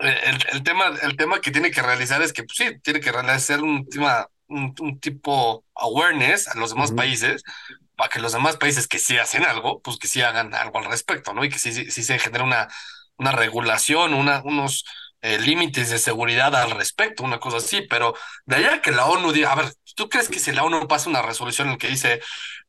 [0.00, 3.62] el, tema, el tema que tiene que realizar es que, pues, sí, tiene que realizar
[3.62, 7.42] un, tema, un, tipo awareness a los demás países
[7.96, 10.86] para que los demás países que sí hacen algo, pues que sí hagan algo al
[10.86, 11.44] respecto, ¿no?
[11.44, 12.68] Y que sí, sí, se genere una,
[13.18, 14.84] una regulación, una, unos
[15.20, 18.14] eh, límites de seguridad al respecto, una cosa así, pero
[18.46, 21.10] de allá que la ONU diga, a ver, ¿tú crees que si la ONU pasa
[21.10, 22.20] una resolución en que dice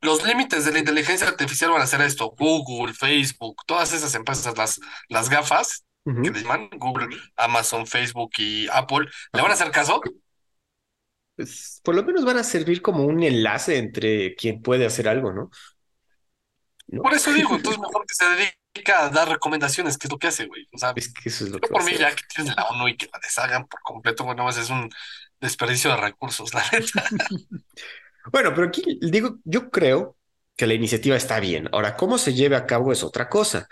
[0.01, 4.57] los límites de la inteligencia artificial van a ser esto, Google, Facebook, todas esas empresas,
[4.57, 9.71] las, las gafas, que le llaman Google, Amazon, Facebook y Apple, ¿le van a hacer
[9.71, 10.01] caso?
[11.35, 15.31] Pues por lo menos van a servir como un enlace entre quien puede hacer algo,
[15.31, 15.49] ¿no?
[17.01, 20.27] Por eso digo, entonces mejor que se dedica a dar recomendaciones, que es lo que
[20.27, 20.67] hace, güey.
[20.73, 22.87] O sea, es que eso es lo que por mí, ya que tienes la ONU
[22.89, 24.89] y que la deshagan por completo, bueno, más es un
[25.39, 27.03] desperdicio de recursos, la neta.
[28.31, 30.17] bueno, pero aquí digo, yo creo
[30.55, 31.69] que la iniciativa está bien.
[31.71, 33.67] Ahora, cómo se lleve a cabo es otra cosa.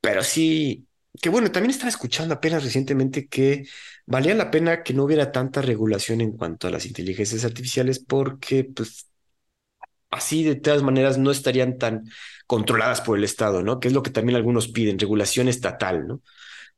[0.00, 0.88] Pero sí,
[1.20, 3.64] que bueno, también estaba escuchando apenas recientemente que
[4.06, 8.64] valía la pena que no hubiera tanta regulación en cuanto a las inteligencias artificiales porque
[8.64, 9.08] pues
[10.10, 12.04] así de todas maneras no estarían tan
[12.46, 13.80] controladas por el Estado, ¿no?
[13.80, 16.20] Que es lo que también algunos piden, regulación estatal, ¿no?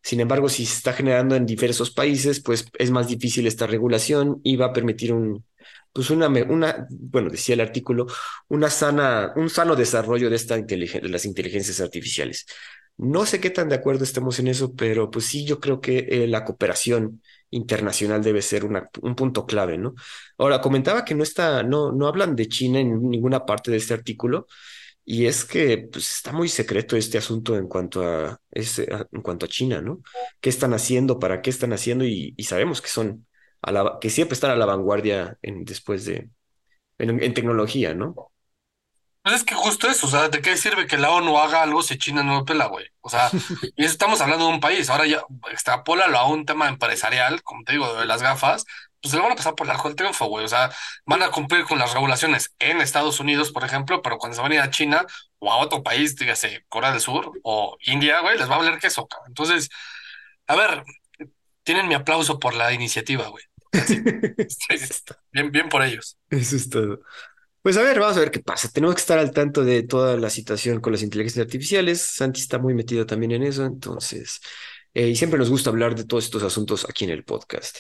[0.03, 4.41] Sin embargo, si se está generando en diversos países, pues es más difícil esta regulación
[4.45, 5.45] y va a permitir un,
[5.93, 8.07] pues una, una, bueno, decía el artículo,
[8.49, 12.47] una sana, un sano desarrollo de, esta de las inteligencias artificiales.
[12.97, 15.99] No sé qué tan de acuerdo estemos en eso, pero pues sí, yo creo que
[16.09, 19.95] eh, la cooperación internacional debe ser un punto clave, ¿no?
[20.39, 23.95] Ahora, comentaba que no está, no, no hablan de China en ninguna parte de este
[23.95, 24.47] artículo,
[25.05, 29.49] y es que pues, está muy secreto este asunto en cuanto a, en cuanto a
[29.49, 30.03] China, ¿no?
[30.41, 31.19] ¿Qué están haciendo?
[31.19, 32.05] ¿Para qué están haciendo?
[32.05, 33.27] Y, sabemos que son,
[33.63, 36.31] a la, que siempre están a la vanguardia en, después de,
[36.99, 38.33] en tecnología, ¿no?
[39.25, 41.83] Pues es que justo eso, o sea, ¿de qué sirve que la ONU haga algo
[41.83, 42.87] si China no lo pela, güey?
[43.01, 43.31] O sea,
[43.75, 47.73] y estamos hablando de un país, ahora ya extrapólalo a un tema empresarial, como te
[47.73, 48.67] digo, de las gafas,
[49.01, 50.45] pues se lo van a pasar por el arco del triunfo, güey.
[50.45, 50.71] O sea,
[51.07, 54.53] van a cumplir con las regulaciones en Estados Unidos, por ejemplo, pero cuando se van
[54.53, 55.07] a ir a China
[55.39, 58.79] o a otro país, dígase Corea del Sur o India, güey, les va a valer
[58.79, 59.29] queso, cabrón.
[59.29, 59.71] Entonces,
[60.47, 60.85] a ver,
[61.63, 63.45] tienen mi aplauso por la iniciativa, güey.
[65.33, 66.19] bien, bien por ellos.
[66.29, 67.01] Eso es todo.
[67.65, 68.69] Pues a ver, vamos a ver qué pasa.
[68.69, 72.03] Tenemos que estar al tanto de toda la situación con las inteligencias artificiales.
[72.03, 74.43] Santi está muy metido también en eso, entonces,
[74.93, 77.79] eh, y siempre nos gusta hablar de todos estos asuntos aquí en el podcast.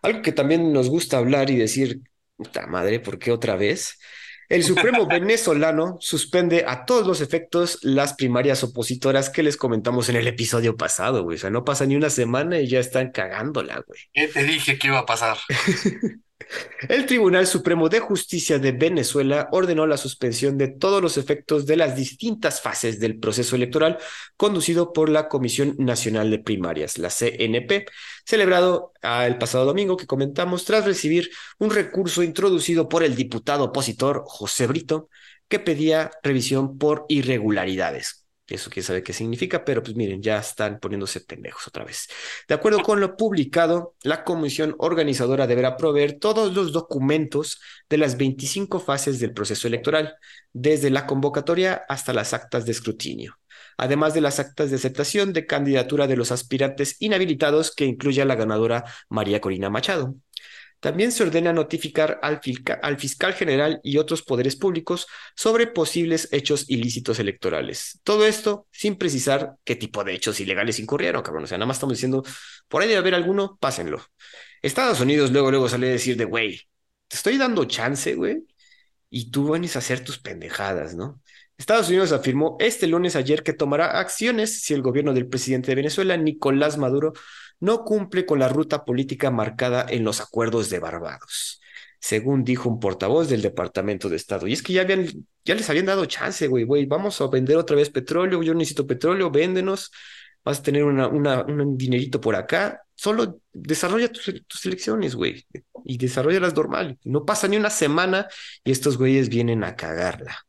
[0.00, 2.00] Algo que también nos gusta hablar y decir,
[2.34, 3.98] puta madre, ¿por qué otra vez?
[4.48, 10.16] El Supremo venezolano suspende a todos los efectos las primarias opositoras que les comentamos en
[10.16, 11.36] el episodio pasado, güey.
[11.36, 14.00] O sea, no pasa ni una semana y ya están cagándola, güey.
[14.14, 15.36] ¿Qué te dije que iba a pasar?
[16.88, 21.76] El Tribunal Supremo de Justicia de Venezuela ordenó la suspensión de todos los efectos de
[21.76, 23.98] las distintas fases del proceso electoral
[24.36, 27.86] conducido por la Comisión Nacional de Primarias, la CNP,
[28.24, 34.22] celebrado el pasado domingo que comentamos tras recibir un recurso introducido por el diputado opositor
[34.26, 35.08] José Brito
[35.48, 38.25] que pedía revisión por irregularidades.
[38.48, 42.06] Eso quién sabe qué significa, pero pues miren, ya están poniéndose pendejos otra vez.
[42.46, 48.16] De acuerdo con lo publicado, la comisión organizadora deberá proveer todos los documentos de las
[48.16, 50.14] 25 fases del proceso electoral,
[50.52, 53.36] desde la convocatoria hasta las actas de escrutinio,
[53.78, 58.26] además de las actas de aceptación de candidatura de los aspirantes inhabilitados que incluye a
[58.26, 60.14] la ganadora María Corina Machado.
[60.86, 67.18] También se ordena notificar al, fiscal general y otros poderes públicos sobre posibles hechos ilícitos
[67.18, 67.98] electorales.
[68.04, 71.42] Todo esto sin precisar qué tipo de hechos ilegales incurrieron, cabrón.
[71.42, 72.22] O sea, nada más estamos diciendo,
[72.68, 74.00] por ahí debe haber alguno, pásenlo.
[74.62, 76.60] Estados Unidos luego, luego sale a decir de, güey,
[77.08, 78.46] te estoy dando chance, güey,
[79.10, 81.20] y tú vienes a hacer tus pendejadas, ¿no?
[81.58, 85.76] Estados Unidos afirmó este lunes ayer que tomará acciones si el gobierno del presidente de
[85.76, 87.14] Venezuela, Nicolás Maduro,
[87.60, 91.60] no cumple con la ruta política marcada en los acuerdos de Barbados,
[91.98, 94.46] según dijo un portavoz del Departamento de Estado.
[94.46, 95.06] Y es que ya, habían,
[95.44, 98.86] ya les habían dado chance, güey, güey, vamos a vender otra vez petróleo, yo necesito
[98.86, 99.90] petróleo, véndenos,
[100.44, 105.46] vas a tener una, un dinerito por acá, solo desarrolla tus, tus elecciones, güey,
[105.84, 106.98] y desarrollalas normal.
[107.02, 108.28] No pasa ni una semana
[108.62, 110.45] y estos güeyes vienen a cagarla.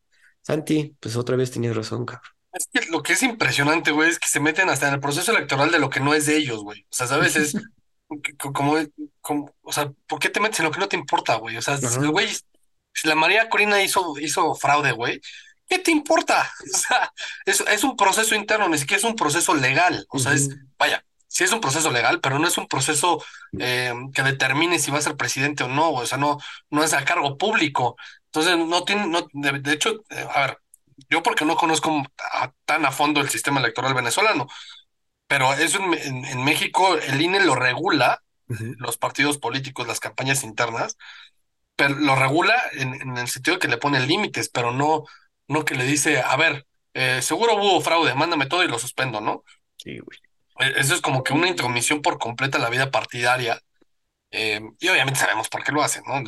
[0.47, 2.31] Santi, pues otra vez tenías razón, cabrón.
[2.53, 5.33] Es que lo que es impresionante, güey, es que se meten hasta en el proceso
[5.33, 6.83] electoral de lo que no es de ellos, güey.
[6.83, 7.35] O sea, ¿sabes?
[7.35, 7.53] Es
[8.53, 8.77] como,
[9.19, 11.57] como, o sea, ¿por qué te metes en lo que no te importa, güey?
[11.57, 12.29] O sea, el güey,
[12.93, 15.19] si la María Corina hizo, hizo fraude, güey,
[15.67, 16.49] ¿qué te importa?
[16.73, 17.11] O sea,
[17.45, 20.05] es, es un proceso interno, ni siquiera es un proceso legal.
[20.07, 20.47] O sea, es,
[20.79, 23.21] vaya, sí es un proceso legal, pero no es un proceso
[23.59, 26.93] eh, que determine si va a ser presidente o no, o sea, no, no es
[26.93, 27.97] a cargo público.
[28.27, 30.59] Entonces, no tiene, no, de, hecho, eh, a ver,
[31.09, 32.03] yo porque no conozco
[32.65, 34.47] tan a fondo el sistema electoral venezolano,
[35.27, 40.97] pero eso en, México el INE lo regula, los partidos políticos, las campañas internas,
[41.75, 45.03] pero lo regula en, el sentido de que le pone límites, pero no,
[45.47, 49.21] no que le dice, a ver, eh, seguro hubo fraude, mándame todo y lo suspendo,
[49.21, 49.43] ¿no?
[49.77, 50.19] Sí, güey.
[50.59, 53.61] E, eso es como que una intromisión por completa en la vida partidaria
[54.31, 56.21] eh, y obviamente sabemos por qué lo hacen, ¿no?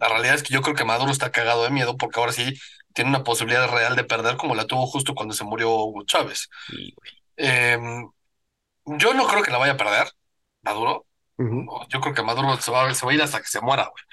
[0.00, 2.54] La realidad es que yo creo que Maduro está cagado de miedo porque ahora sí
[2.92, 6.48] tiene una posibilidad real de perder como la tuvo justo cuando se murió Hugo Chávez.
[7.36, 8.10] Em,
[8.84, 10.10] yo no creo que la vaya a perder,
[10.62, 11.06] Maduro.
[11.88, 14.04] Yo creo que Maduro se va, se va a ir hasta que se muera, güey.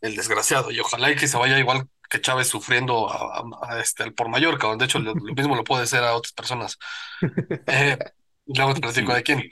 [0.00, 0.70] El desgraciado.
[0.70, 4.78] Y ojalá y que se vaya igual que Chávez sufriendo a, este, por mayor, cabrón.
[4.78, 6.78] De hecho, lo, mismo lo puede ser a otras personas.
[7.66, 7.98] Eh,
[8.46, 9.42] luego te platico de quién.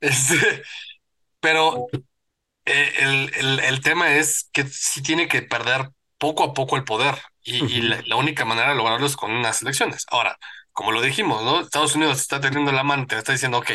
[0.00, 0.62] Este,
[1.40, 1.86] pero
[2.66, 7.14] el, el, el, tema es que sí tiene que perder poco a poco el poder
[7.42, 10.04] y, la, única manera de lograrlo es con unas elecciones.
[10.10, 10.36] Ahora,
[10.72, 11.60] como lo dijimos, ¿no?
[11.60, 13.70] Estados Unidos está teniendo la mano, te está diciendo, ok,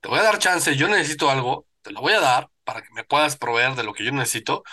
[0.00, 2.88] te voy a dar chance, yo necesito algo, te lo voy a dar para que
[2.94, 4.64] me puedas proveer de lo que yo necesito.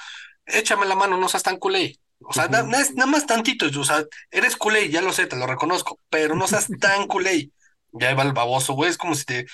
[0.45, 1.97] Échame la mano, no seas tan culé.
[2.23, 2.65] O sea, nada,
[3.07, 6.67] más tantito, o sea, eres culé, ya lo sé, te lo reconozco, pero no seas
[6.79, 7.51] tan culé.
[7.91, 9.45] Ya va el baboso, güey, es como si te,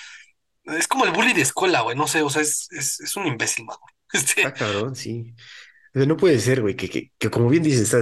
[0.68, 3.28] es como el bully de escuela, güey, no sé, o sea, es, es, es un
[3.28, 3.86] imbécil, maduro.
[4.14, 4.46] Este...
[4.46, 5.34] Ah, cabrón, sí.
[5.94, 7.94] no puede ser, güey, que, que, que, como bien dices,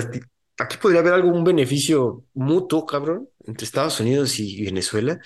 [0.58, 5.20] aquí podría haber algún beneficio mutuo, cabrón, entre Estados Unidos y Venezuela.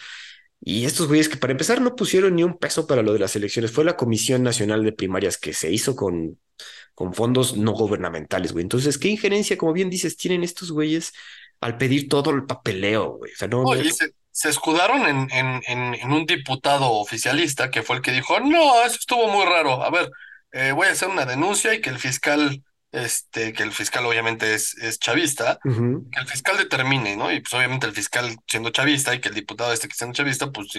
[0.62, 3.36] Y estos güeyes que para empezar no pusieron ni un peso para lo de las
[3.36, 6.38] elecciones, fue la Comisión Nacional de Primarias que se hizo con,
[6.94, 8.64] con fondos no gubernamentales, güey.
[8.64, 11.14] Entonces, ¿qué injerencia, como bien dices, tienen estos güeyes
[11.62, 13.32] al pedir todo el papeleo, güey?
[13.32, 13.64] O sea, no,
[14.40, 18.96] se escudaron en, en, en, un diputado oficialista que fue el que dijo, no, eso
[18.96, 19.84] estuvo muy raro.
[19.84, 20.10] A ver,
[20.54, 24.54] eh, voy a hacer una denuncia y que el fiscal, este, que el fiscal obviamente
[24.54, 27.30] es, es chavista, que el fiscal determine, ¿no?
[27.34, 30.50] Y pues obviamente el fiscal siendo chavista y que el diputado este que siendo chavista,
[30.54, 30.70] pues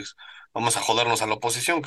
[0.54, 1.82] vamos a jodernos a la oposición.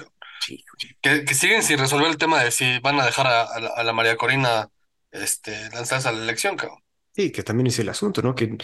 [1.02, 4.16] Que, que, siguen sin resolver el tema de si van a dejar a, la, María
[4.16, 4.70] Corina
[5.10, 6.84] este, lanzarse a la elección, cabrón.
[7.16, 8.36] Sí, que también es el asunto, ¿no?
[8.36, 8.58] Que,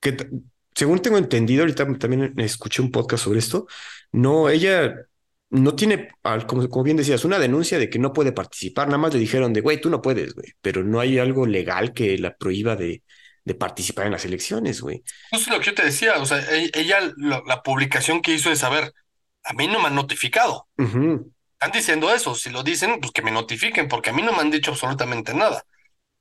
[0.00, 0.16] que
[0.78, 3.66] según tengo entendido, ahorita también escuché un podcast sobre esto,
[4.12, 4.94] no, ella
[5.50, 6.10] no tiene,
[6.46, 9.52] como, como bien decías, una denuncia de que no puede participar, nada más le dijeron
[9.52, 13.02] de, güey, tú no puedes, güey, pero no hay algo legal que la prohíba de,
[13.44, 15.02] de participar en las elecciones, güey.
[15.32, 18.52] Eso es lo que yo te decía, o sea, e, ella, la publicación que hizo
[18.52, 18.92] es, saber,
[19.42, 20.68] a mí no me han notificado.
[20.76, 24.42] Están diciendo eso, si lo dicen, pues que me notifiquen, porque a mí no me
[24.42, 25.64] han dicho absolutamente nada.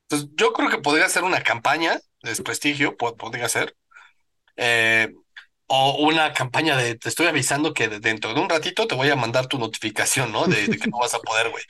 [0.09, 3.75] Entonces, yo creo que podría ser una campaña de desprestigio, podría ser,
[4.57, 5.13] eh,
[5.67, 9.15] o una campaña de te estoy avisando que dentro de un ratito te voy a
[9.15, 10.45] mandar tu notificación, ¿no?
[10.47, 11.63] De, que no vas a poder, güey.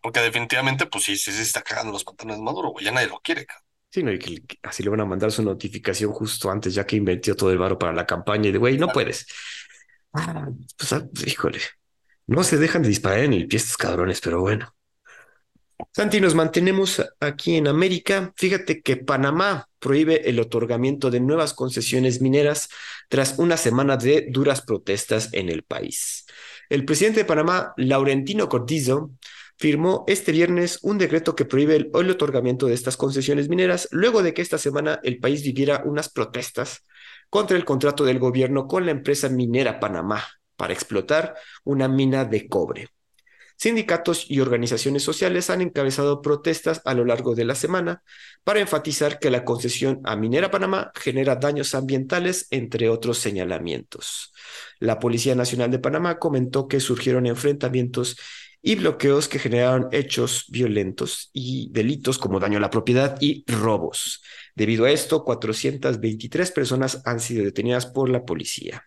[0.00, 2.84] Porque definitivamente, pues sí, sí, se está cagando los pantalones Maduro, güey.
[2.84, 3.64] Ya nadie lo quiere, cabrón.
[3.90, 6.96] Sí, no, y que, así le van a mandar su notificación justo antes, ya que
[6.96, 9.26] invirtió todo el varo para la campaña y de, güey, no puedes.
[10.12, 11.60] Ah, pues, ah, híjole,
[12.26, 14.75] no se dejan de disparar en el pie estos cabrones, pero bueno.
[15.92, 18.32] Santi, nos mantenemos aquí en América.
[18.36, 22.68] Fíjate que Panamá prohíbe el otorgamiento de nuevas concesiones mineras
[23.08, 26.26] tras una semana de duras protestas en el país.
[26.70, 29.10] El presidente de Panamá, Laurentino Cortizo,
[29.58, 34.22] firmó este viernes un decreto que prohíbe el, el, otorgamiento de estas concesiones mineras luego
[34.22, 36.84] de que esta semana el país viviera unas protestas
[37.30, 40.24] contra el contrato del gobierno con la empresa minera Panamá
[40.56, 41.34] para explotar
[41.64, 42.88] una mina de cobre.
[43.58, 48.02] Sindicatos y organizaciones sociales han encabezado protestas a lo largo de la semana
[48.44, 54.32] para enfatizar que la concesión a Minera Panamá genera daños ambientales, entre otros señalamientos.
[54.78, 58.16] La Policía Nacional de Panamá comentó que surgieron enfrentamientos
[58.60, 64.22] y bloqueos que generaron hechos violentos y delitos como daño a la propiedad y robos.
[64.54, 68.84] Debido a esto, 423 personas han sido detenidas por la policía.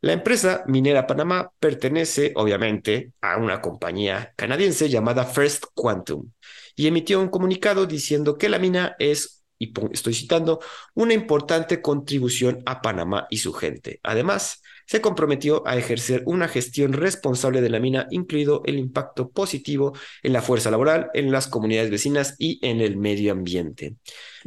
[0.00, 6.30] La empresa minera Panamá pertenece, obviamente, a una compañía canadiense llamada First Quantum
[6.76, 10.60] y emitió un comunicado diciendo que la mina es y estoy citando,
[10.94, 13.98] una importante contribución a Panamá y su gente.
[14.04, 19.94] Además, se comprometió a ejercer una gestión responsable de la mina, incluido el impacto positivo
[20.22, 23.96] en la fuerza laboral, en las comunidades vecinas y en el medio ambiente.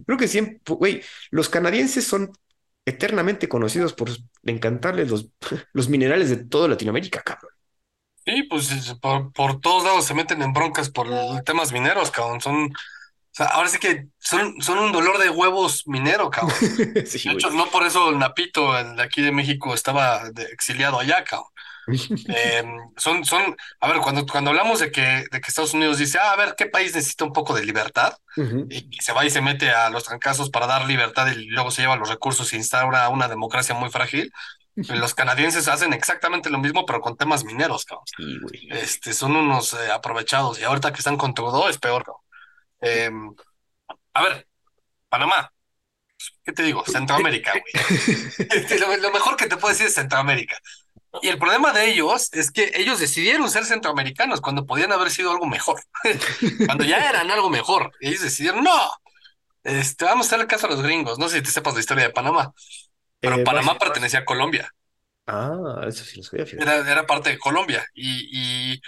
[0.06, 2.32] Creo que siempre, güey, los canadienses son
[2.86, 4.10] eternamente conocidos por
[4.44, 5.30] encantarles los,
[5.74, 7.52] los minerales de toda Latinoamérica, cabrón.
[8.26, 11.08] Sí, pues por, por todos lados se meten en broncas por
[11.44, 12.40] temas mineros, cabrón.
[12.40, 12.72] Son
[13.32, 16.58] o sea, ahora sí que son, son un dolor de huevos minero, cabrón.
[16.94, 21.24] de hecho, no por eso el Napito, el de aquí de México, estaba exiliado allá,
[21.24, 21.48] cabrón.
[21.88, 26.20] Em, son, son, a ver, cuando, cuando hablamos de que, de que Estados Unidos dice,
[26.20, 28.14] ah, a ver, ¿qué país necesita un poco de libertad?
[28.70, 31.82] y, se va y se mete a los trancazos para dar libertad y luego se
[31.82, 34.32] lleva los recursos e instaura una democracia muy frágil.
[34.76, 38.06] Los canadienses hacen exactamente lo mismo, pero con temas mineros, cabrón.
[38.70, 42.22] este, son unos eh, aprovechados y ahorita que están con todo es peor, cabrón.
[42.80, 43.36] Em,
[44.14, 44.48] a ver,
[45.10, 45.52] Panamá.
[46.44, 46.84] ¿Qué te digo?
[46.86, 49.00] Centroamérica, güey.
[49.02, 50.58] lo, mejor que te puedo decir es Centroamérica.
[51.22, 55.32] Y el problema de ellos es que ellos decidieron ser centroamericanos cuando podían haber sido
[55.32, 55.82] algo mejor.
[56.66, 57.92] cuando ya eran algo mejor.
[58.00, 58.72] Ellos decidieron, no,
[59.64, 61.20] este, vamos a hacerle caso a los gringos.
[61.20, 62.54] No sé si te sepas la historia de Panamá.
[63.20, 64.72] Pero eh, Panamá pertenecía a Colombia.
[65.28, 66.46] Ah, eso sí lo sabía.
[66.60, 67.86] Era, era parte de Colombia.
[67.94, 68.82] Y, y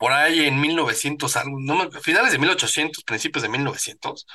[0.00, 4.26] por ahí en 1900, no, finales de 1800, principios de 1900,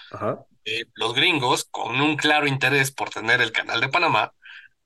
[0.65, 4.33] eh, los gringos, con un claro interés por tener el canal de Panamá,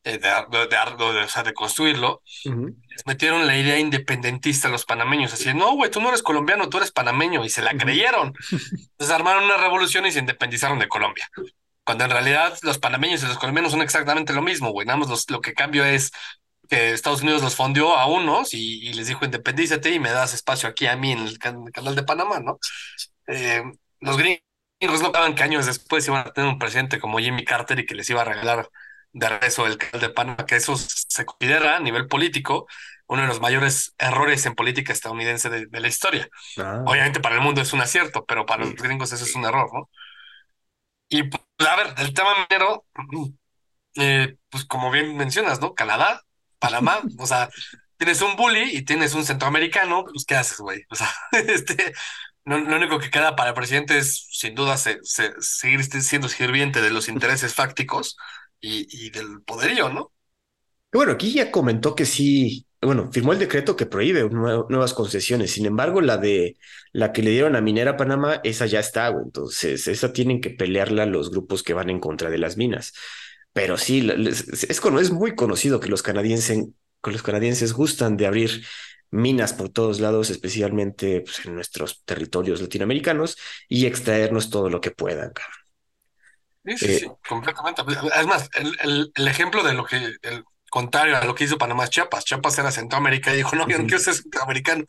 [0.04, 0.30] eh, de,
[0.68, 5.74] de, o sea, de construirlo, les metieron la idea independentista a los panameños, así, no,
[5.74, 8.34] güey, tú no eres colombiano, tú eres panameño, y se la creyeron.
[8.52, 11.30] Entonces armaron una revolución y se independizaron de Colombia.
[11.84, 15.26] Cuando en realidad los panameños y los colombianos son exactamente lo mismo, güey, nada más
[15.30, 16.12] lo que cambio es
[16.70, 20.70] que Estados Unidos los fondió a unos y, les dijo independízate y me das espacio
[20.70, 22.60] aquí a mí en el, canal de Panamá, ¿no?
[23.28, 23.64] Eh,
[24.00, 27.80] los gringos no saben que años después iban a tener un presidente como Jimmy Carter
[27.80, 28.70] y que les iba a regalar
[29.14, 32.68] de regreso el canal de Panamá, que eso se considera a nivel político
[33.10, 36.30] uno de los mayores errores en política estadounidense de, la historia.
[36.58, 36.84] Ah.
[36.86, 39.68] Obviamente para el mundo es un acierto, pero para los gringos eso es un error,
[39.74, 39.90] ¿no?
[41.10, 42.86] Y pues, a ver, el tema minero,
[43.96, 45.74] eh, pues como bien mencionas, ¿no?
[45.74, 46.22] Canadá
[46.60, 47.50] Panamá, o sea,
[47.98, 50.84] tienes un bully y tienes un centroamericano, pues ¿qué haces, güey?
[50.92, 51.94] O sea, este,
[52.46, 57.08] lo único que queda para el presidente es, sin duda, seguir siendo sirviente de los
[57.08, 58.18] intereses fácticos
[58.62, 60.12] y, del poderío, ¿no?
[60.92, 65.52] Bueno, aquí ya comentó que sí, bueno, firmó el decreto que prohíbe nuevas concesiones.
[65.52, 66.58] Sin embargo, la de
[66.92, 69.26] la que le dieron a Minera Panamá, esa ya está, güey.
[69.26, 72.94] Entonces, esa tienen que pelearla los grupos que van en contra de las minas.
[73.54, 76.66] Pero sí, es, es muy conocido que los canadienses,
[77.04, 78.64] los canadienses gustan de abrir
[79.12, 84.92] minas por todos lados, especialmente pues, en nuestros territorios latinoamericanos, y extraernos todo lo que
[84.92, 85.59] puedan, Sí,
[86.78, 87.82] sí, sí, eh, completamente.
[88.20, 91.86] Es más, el, el, ejemplo de lo que, el contrario a lo que hizo Panamá
[91.86, 92.26] es Chiapas.
[92.26, 94.86] Chiapas era Centroamérica y dijo, no, yo no quiero ser centroamericano.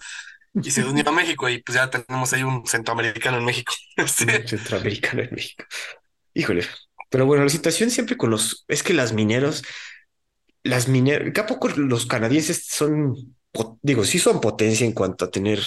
[0.63, 3.73] Y se unió a México y pues ya tenemos ahí un centroamericano en México.
[4.07, 5.65] centroamericano en México.
[6.35, 6.67] Híjole,
[7.09, 9.63] pero bueno, la situación siempre con los, es que las mineros,
[10.63, 13.37] las mineras, ¿a poco los canadienses son,
[13.83, 15.61] digo, sí son potencia en cuanto a tener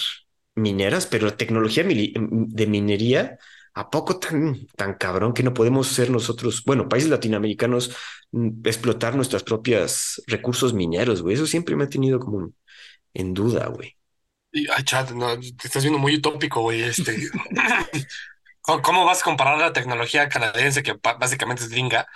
[0.54, 3.38] mineras, pero la tecnología de minería,
[3.74, 7.94] ¿a poco tan, tan cabrón que no podemos ser nosotros, bueno, países latinoamericanos,
[8.32, 11.34] mm, explotar nuestras propias recursos mineros, güey?
[11.34, 12.52] Eso siempre me ha tenido como
[13.12, 13.96] en duda, güey.
[14.52, 16.82] Ay, chat, no, te estás viendo muy utópico, güey.
[16.82, 17.16] Este.
[18.62, 22.06] ¿Cómo vas a comparar la tecnología canadiense, que básicamente es gringa?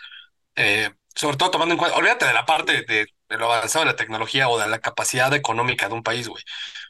[0.56, 3.96] Eh, sobre todo tomando en cuenta, olvídate de la parte de, lo avanzado de la
[3.96, 6.42] tecnología o de la capacidad económica de un país, güey.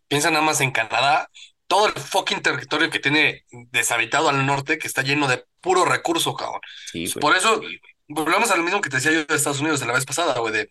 [0.06, 1.30] Piensa nada más en Canadá,
[1.68, 6.34] todo el fucking territorio que tiene deshabitado al norte, que está lleno de puro recurso,
[6.34, 6.60] cabrón.
[7.20, 7.60] Por eso,
[8.08, 10.38] volvemos a lo mismo que te decía yo de Estados Unidos de la vez pasada,
[10.40, 10.70] güey, de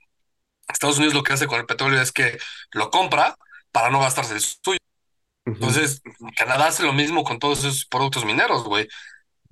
[0.67, 2.37] Estados Unidos lo que hace con el petróleo es que
[2.71, 3.37] lo compra
[3.71, 4.79] para no gastarse el suyo.
[5.45, 6.02] Entonces,
[6.35, 8.87] Canadá hace lo mismo con todos esos productos mineros, güey.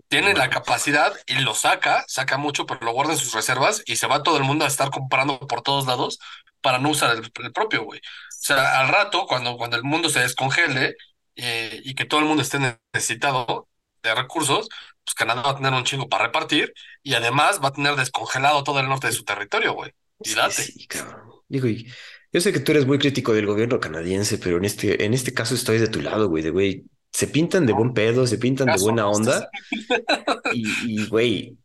[0.09, 3.95] Tiene la capacidad y lo saca, saca mucho, pero lo guarda en sus reservas y
[3.95, 6.19] se va todo el mundo a estar comprando por todos lados
[6.61, 7.99] para no usar el, propio, güey.
[7.99, 10.95] O sea, al rato, cuando, cuando el mundo se descongele
[11.35, 12.59] eh, y que todo el mundo esté
[12.93, 13.67] necesitado
[14.03, 14.67] de recursos,
[15.03, 16.73] pues Canadá va a tener un chingo para repartir
[17.03, 19.91] y además va a tener descongelado todo el norte de su territorio, güey.
[20.23, 20.63] Y date.
[20.63, 21.29] Sí, cabrón.
[21.47, 21.91] Digo, y
[22.31, 25.33] Yo sé que tú eres muy crítico del gobierno canadiense, pero en este, en este
[25.33, 28.67] caso estoy de tu lado, güey, de güey, se pintan de buen pedo, se pintan
[28.67, 29.49] de buena onda
[30.53, 31.57] y, y, güey,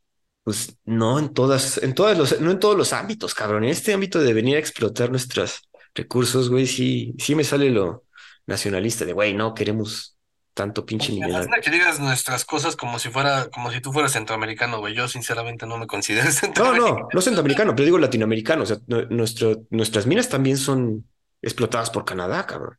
[0.43, 3.65] pues no en todas, en todas los, no en todos los ámbitos, cabrón.
[3.65, 5.63] En este ámbito de venir a explotar nuestros
[5.95, 8.05] recursos, güey, sí, sí me sale lo
[8.51, 10.19] nacionalista de, güey, no queremos
[10.53, 11.49] tanto pinche mineral.
[11.63, 14.95] que digas nuestras cosas como si fuera, como si tú fueras centroamericano, güey.
[14.95, 16.87] Yo sinceramente no me considero centroamericano.
[16.95, 18.65] No, no, no centroamericano, pero digo latinoamericano.
[18.65, 21.07] O sea, nuestro, nuestras minas también son
[21.41, 22.77] explotadas por Canadá, cabrón.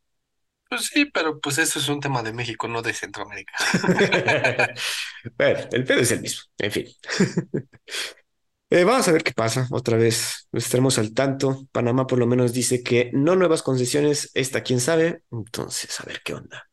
[0.68, 3.52] Pues sí, pero pues eso es un tema de México, no de Centroamérica.
[5.36, 6.86] bueno, el pedo es el mismo, en fin.
[8.74, 10.48] Eh, vamos a ver qué pasa otra vez.
[10.50, 11.68] Estaremos al tanto.
[11.72, 14.30] Panamá por lo menos dice que no nuevas concesiones.
[14.32, 15.24] Esta quién sabe.
[15.30, 16.66] Entonces, a ver qué onda.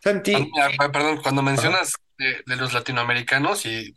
[0.00, 0.34] Santi.
[0.78, 3.94] Ah, perdón, cuando mencionas de, los latinoamericanos y,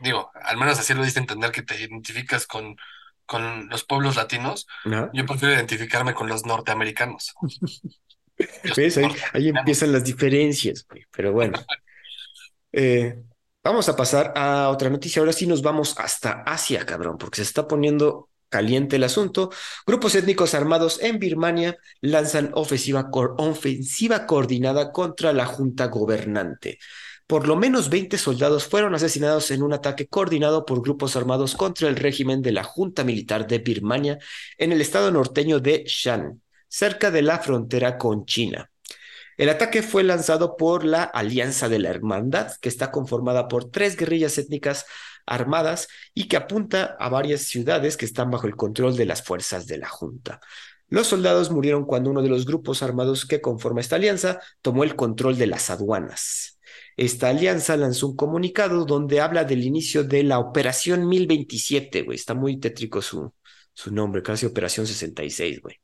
[0.00, 2.76] digo, al menos así lo diste a entender que te identificas con,
[3.24, 7.34] con los pueblos latinos, yo prefiero identificarme con los norteamericanos.
[9.32, 11.58] Ahí, empiezan las diferencias, pero bueno.
[12.70, 13.18] Eh,
[13.66, 15.20] vamos a pasar a otra noticia.
[15.20, 19.50] Ahora sí nos vamos hasta Asia, cabrón, porque se está poniendo caliente el asunto.
[19.86, 26.78] Grupos étnicos armados en Birmania lanzan ofensiva, ofensiva coordinada contra la junta gobernante.
[27.26, 31.88] Por lo menos 20 soldados fueron asesinados en un ataque coordinado por grupos armados contra
[31.88, 34.18] el régimen de la Junta Militar de Birmania
[34.56, 38.70] en el estado norteño de Shan, cerca de la frontera con China.
[39.36, 43.96] El ataque fue lanzado por la Alianza de la Hermandad, que está conformada por tres
[43.96, 44.86] guerrillas étnicas
[45.26, 49.66] armadas y que apunta a varias ciudades que están bajo el control de las fuerzas
[49.66, 50.40] de la Junta.
[50.88, 54.96] Los soldados murieron cuando uno de los grupos armados que conforma esta alianza tomó el
[54.96, 56.58] control de las aduanas.
[56.96, 62.16] Esta alianza lanzó un comunicado donde habla del inicio de la Operación 1027, güey.
[62.16, 63.34] Está muy tétrico su,
[63.74, 65.78] su nombre, casi Operación 66, güey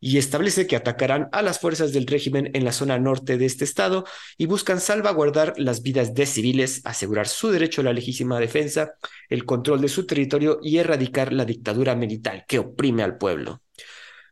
[0.00, 3.64] y establece que atacarán a las fuerzas del régimen en la zona norte de este
[3.64, 4.04] estado
[4.36, 8.94] y buscan salvaguardar las vidas de civiles, asegurar su derecho a la legítima defensa,
[9.28, 13.62] el control de su territorio y erradicar la dictadura militar que oprime al pueblo.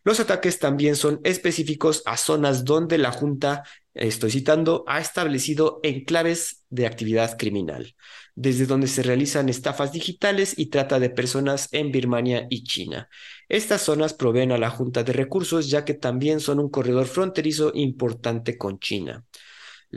[0.04, 3.64] Los ataques también son específicos a zonas donde la Junta,
[3.96, 7.94] estoy citando, ha establecido enclaves de actividad criminal,
[8.34, 13.08] desde donde se realizan estafas digitales y trata de personas en Birmania y China.
[13.48, 17.72] Estas zonas proveen a la Junta de recursos ya que también son un corredor fronterizo
[17.74, 19.24] importante con China.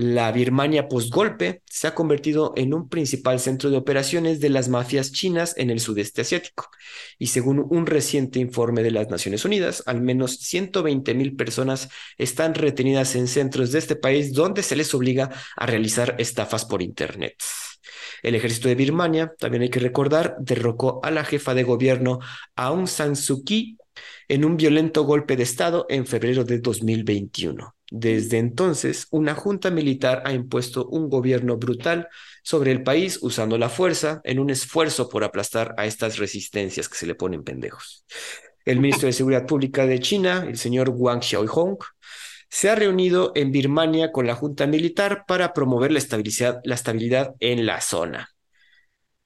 [0.01, 5.11] La Birmania postgolpe se ha convertido en un principal centro de operaciones de las mafias
[5.11, 6.69] chinas en el sudeste asiático.
[7.17, 12.55] Y según un reciente informe de las Naciones Unidas, al menos 120 mil personas están
[12.55, 17.35] retenidas en centros de este país donde se les obliga a realizar estafas por Internet.
[18.23, 22.19] El ejército de Birmania, también hay que recordar, derrocó a la jefa de gobierno
[22.55, 23.77] Aung San Suu Kyi
[24.29, 27.75] en un violento golpe de Estado en febrero de 2021.
[27.91, 32.07] Desde entonces, una junta militar ha impuesto un gobierno brutal
[32.43, 36.97] sobre el país usando la fuerza en un esfuerzo por aplastar a estas resistencias que
[36.97, 38.05] se le ponen pendejos.
[38.65, 41.77] El ministro de Seguridad Pública de China, el señor Wang Xiaohong,
[42.49, 47.35] se ha reunido en Birmania con la junta militar para promover la estabilidad, la estabilidad
[47.39, 48.29] en la zona.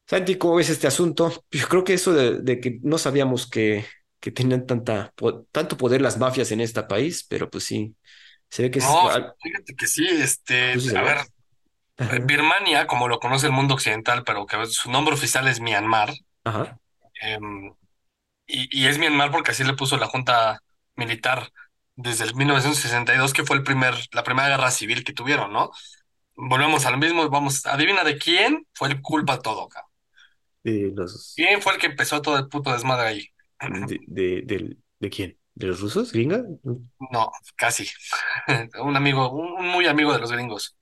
[0.05, 1.45] Santi, ¿cómo ves este asunto?
[1.49, 3.85] Yo creo que eso de, que no sabíamos que,
[4.19, 5.13] que tenían tanta,
[5.51, 7.95] tanto poder las mafias en este país, pero pues sí,
[8.53, 9.09] se ve que no,
[9.41, 14.63] fíjate que sí, este, a ver, Birmania, como lo conoce el mundo occidental, pero que
[14.67, 16.77] su nombre oficial es Myanmar, Ajá.
[17.19, 17.73] Em,
[18.45, 20.61] y, y, es Myanmar porque así le puso la junta
[20.95, 21.51] militar
[21.95, 25.71] desde el 1962, que fue el primer, la primera guerra civil que tuvieron, ¿no?
[26.35, 29.83] Volvemos al mismo, vamos, adivina de quién fue el culpa todo, acá.
[30.61, 33.29] ¿Quién fue el que empezó todo el puto desmadre ahí?
[34.07, 35.39] ¿De, de, de, quién?
[35.55, 36.43] ¿De los rusos, gringa?
[37.11, 37.87] No, casi.
[38.81, 40.75] un amigo, un, muy amigo de los gringos.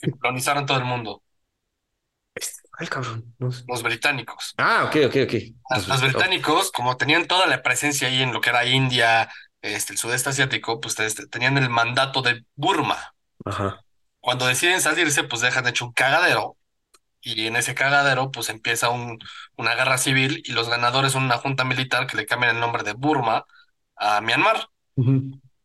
[0.00, 1.22] Que colonizaron todo el mundo.
[2.78, 3.34] Ay, cabrón.
[3.38, 4.54] Los británicos.
[4.58, 5.34] Ah, ok, ok, ok.
[5.70, 9.30] Los, los británicos, como tenían toda la presencia ahí en lo que era India,
[9.62, 13.14] este, el sudeste asiático, pues este, tenían el mandato de Burma.
[13.44, 13.80] Ajá.
[14.20, 16.56] Cuando deciden salirse, pues dejan hecho un cagadero.
[17.26, 19.18] Y en ese cagadero, pues empieza un,
[19.56, 22.84] una guerra civil y los ganadores son una junta militar que le cambian el nombre
[22.84, 23.44] de Burma
[23.96, 24.68] a Myanmar.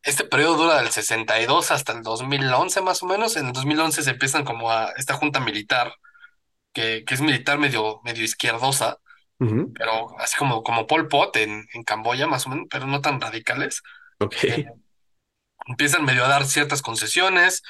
[0.01, 3.37] Este periodo dura del 62 hasta el 2011 más o menos.
[3.37, 5.93] En el 2011 se empiezan como a esta junta militar,
[6.73, 8.97] que, que es militar medio, medio izquierdosa,
[9.73, 13.21] pero así como, como Pol Pot en, en Camboya, más o menos, pero no tan
[13.21, 13.83] radicales.
[14.19, 14.35] Ok.
[14.45, 14.65] Eh,
[15.67, 17.61] empiezan medio a dar ciertas concesiones.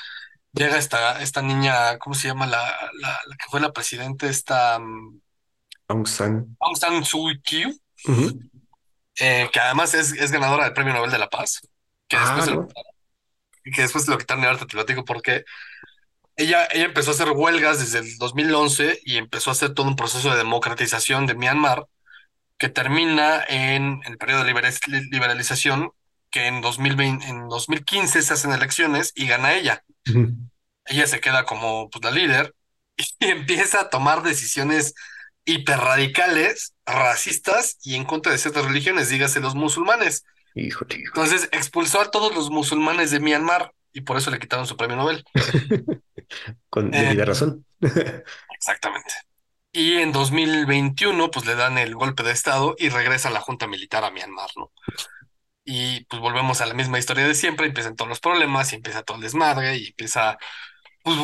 [0.53, 2.45] Llega esta, esta niña, ¿cómo se llama?
[2.45, 2.59] La,
[2.99, 4.79] la, que fue la presidenta, esta.
[4.79, 5.21] Mm,
[5.87, 6.57] Aung San.
[6.59, 7.65] Aung San Suu Kyi.
[9.19, 11.61] eh, que además es, es ganadora del Premio Nobel de la Paz,
[12.07, 12.67] que después Ah, se lo, no.
[13.63, 15.43] que después lo quitaron y ahorita te lo digo porque
[16.35, 19.95] ella, ella empezó a hacer huelgas desde el 2011 y empezó a hacer todo un
[19.95, 21.85] proceso de democratización de Myanmar
[22.57, 24.71] que termina en el periodo de libera-
[25.11, 25.91] liberalización,
[26.31, 29.83] que en 2020, en 2015 se hacen elecciones y gana ella.
[30.85, 32.55] Ella se queda como pues, la líder
[33.19, 34.93] y empieza a tomar decisiones
[35.45, 40.23] hiperradicales, racistas y en contra de ciertas religiones, dígase los musulmanes.
[40.55, 41.07] Híjole, híjole.
[41.07, 44.95] Entonces expulsó a todos los musulmanes de Myanmar y por eso le quitaron su premio
[44.95, 45.23] Nobel.
[46.69, 47.65] Con Eh, debida razón.
[47.81, 49.13] exactamente.
[49.73, 54.03] Y en 2021, pues le dan el golpe de Estado y regresa la Junta Militar
[54.03, 54.71] a Myanmar, ¿no?
[55.63, 59.03] Y pues volvemos a la misma historia de siempre, empiezan todos los problemas y empieza
[59.03, 60.37] todo el desmadre y empieza,
[61.03, 61.17] pues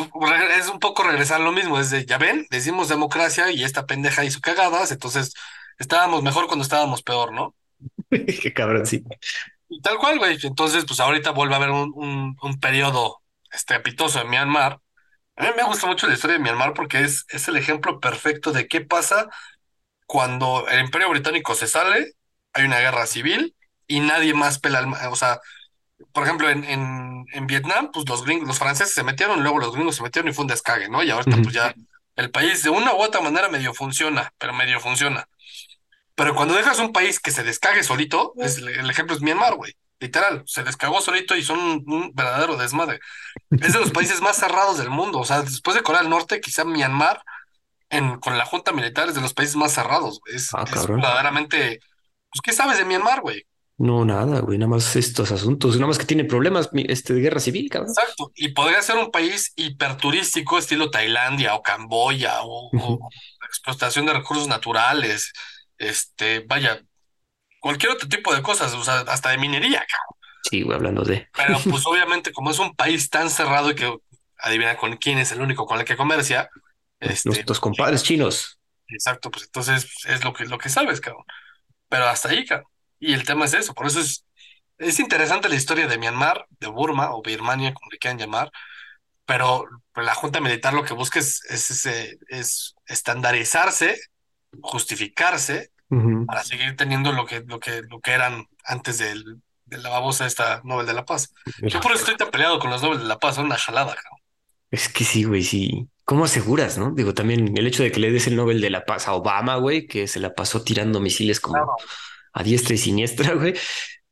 [0.58, 3.86] es un poco regresar a lo mismo, es de, ya ven, decimos democracia y esta
[3.86, 5.34] pendeja hizo cagadas, entonces
[5.78, 7.56] estábamos mejor cuando estábamos peor, ¿no?
[8.42, 9.04] Qué cabrón, sí.
[9.68, 10.38] Y tal cual, güey.
[10.42, 13.22] Entonces, pues ahorita vuelve a haber un, un, un periodo
[13.52, 14.80] estrepitoso en Myanmar.
[15.36, 18.52] A mí me gusta mucho la historia de Myanmar porque es, es el ejemplo perfecto
[18.52, 19.28] de qué pasa
[20.06, 22.14] cuando el Imperio Británico se sale,
[22.54, 23.56] hay una guerra civil
[23.88, 25.40] y nadie más pela O sea,
[26.12, 29.74] por ejemplo, en, en, en Vietnam, pues los gringos, los franceses se metieron, luego los
[29.74, 31.02] gringos se metieron y fue un descague, ¿no?
[31.02, 31.42] Y ahorita Ujú.
[31.42, 31.74] pues ya
[32.16, 35.26] el país de una u otra manera medio funciona, pero medio funciona.
[36.14, 39.74] Pero cuando dejas un país que se descague solito, es, el ejemplo es Myanmar, güey.
[40.00, 43.00] Literal, se descagó solito y son un, un verdadero desmadre.
[43.50, 45.18] Es de los países más cerrados del mundo.
[45.20, 47.22] O sea, después de Corea del Norte, quizá Myanmar,
[47.90, 50.20] en, con la junta militar, es de los países más cerrados.
[50.20, 50.36] güey.
[50.36, 51.80] Es, Ah, es verdaderamente.
[52.30, 53.44] Pues, ¿qué sabes de Myanmar, güey?
[53.78, 54.58] No, nada, güey.
[54.58, 55.76] Nada más estos asuntos.
[55.76, 57.92] Nada más que tiene problemas este, de guerra civil, cabrón.
[57.96, 58.32] Exacto.
[58.34, 62.70] Y podría ser un país hiperturístico, estilo Tailandia o Camboya, o,
[63.48, 65.32] explotación de recursos naturales.
[65.78, 66.82] Este, vaya,
[67.60, 70.18] cualquier otro tipo de cosas, o sea, hasta de minería, cabrón.
[70.50, 71.28] Sí, güey, hablando de.
[71.36, 73.96] Pero pues obviamente como es un país tan cerrado y que
[74.38, 76.50] adivina con quién es el único con el que comercia,
[76.98, 78.58] este, Nuestros compadres chinos.
[78.88, 81.24] exacto, pues entonces es lo que, lo que sabes, cabrón.
[81.88, 82.68] Pero hasta ahí, cabrón.
[83.00, 84.24] Y el tema es eso, por eso es,
[84.78, 88.50] es interesante la historia de Myanmar, de Burma o Birmania, como le quieran llamar,
[89.26, 93.98] pero la junta militar lo que busca es, es, ese- es estandarizarse,
[94.60, 96.26] justificarse Ujú.
[96.26, 100.26] para seguir teniendo lo que, lo que, lo que eran antes del, de la babosa
[100.26, 101.32] esta Nobel de la Paz.
[101.62, 103.94] Yo por eso estoy tan peleado con los Nobel de la Paz, son una jalada,
[103.94, 104.20] cabrón.
[104.70, 105.88] Es que sí, güey, sí.
[106.04, 106.92] ¿Cómo aseguras, no?
[106.92, 109.56] Digo, también el hecho de que le des el Nobel de la Paz a Obama,
[109.56, 111.76] güey, que se la pasó tirando misiles como
[112.32, 113.54] a diestra y siniestra, güey.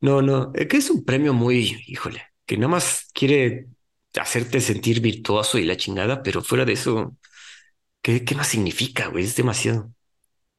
[0.01, 3.67] No, no, es que es un premio muy, híjole, que nada más quiere
[4.19, 7.17] hacerte sentir virtuoso y la chingada, pero fuera de eso,
[8.01, 9.25] ¿qué, qué más significa, güey?
[9.25, 9.93] Es demasiado.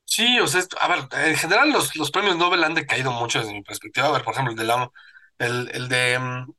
[0.04, 3.52] Sí, o sea, a ver, en general los, los premios Nobel han decaído mucho desde
[3.52, 4.08] mi perspectiva.
[4.08, 4.90] A ver, por ejemplo, el de la,
[5.38, 6.52] el, el de, mm,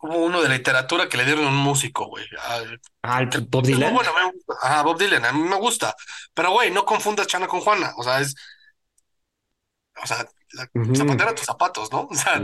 [0.00, 2.24] hubo uno de literatura que le dieron a un músico, güey.
[2.40, 2.60] Ah,
[3.02, 3.94] Ah, Bob Dylan.
[3.94, 4.54] bueno, me gusta.
[4.62, 5.94] Ajá, Bob Dylan, a mí me gusta.
[6.34, 7.92] Pero, güey, no confundas Chana con Juana.
[7.96, 8.34] O sea, es,
[10.02, 10.26] o sea,
[10.56, 10.94] la, Ujú.
[10.96, 12.08] zapatera a tus zapatos, ¿no?
[12.10, 12.42] O sea.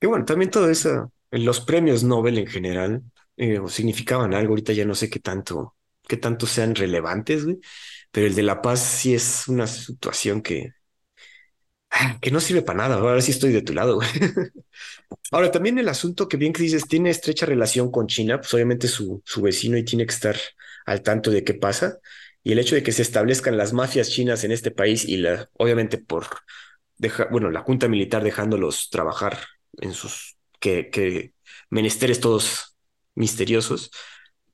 [0.00, 3.02] Y bueno, también todo eso, los premios Nobel en general,
[3.36, 5.76] eh, significaban algo, ahorita ya no sé qué tanto,
[6.08, 7.60] qué tanto sean relevantes, güey,
[8.10, 10.72] pero el de la paz sí es una situación que,
[11.90, 14.08] ah, que no sirve para nada, ahora sí estoy de tu lado, güey.
[15.32, 18.88] Ahora, también el asunto que bien que dices, tiene estrecha relación con China, pues obviamente
[18.88, 20.36] su, su vecino y tiene que estar
[20.86, 21.98] al tanto de qué pasa,
[22.42, 25.48] y el hecho de que se establezcan las mafias chinas en este país y la,
[25.58, 26.26] obviamente por
[26.96, 29.38] deja, bueno, la junta militar dejándolos trabajar
[29.80, 31.34] en sus que, que
[31.70, 32.76] menesteres todos
[33.14, 33.90] misteriosos,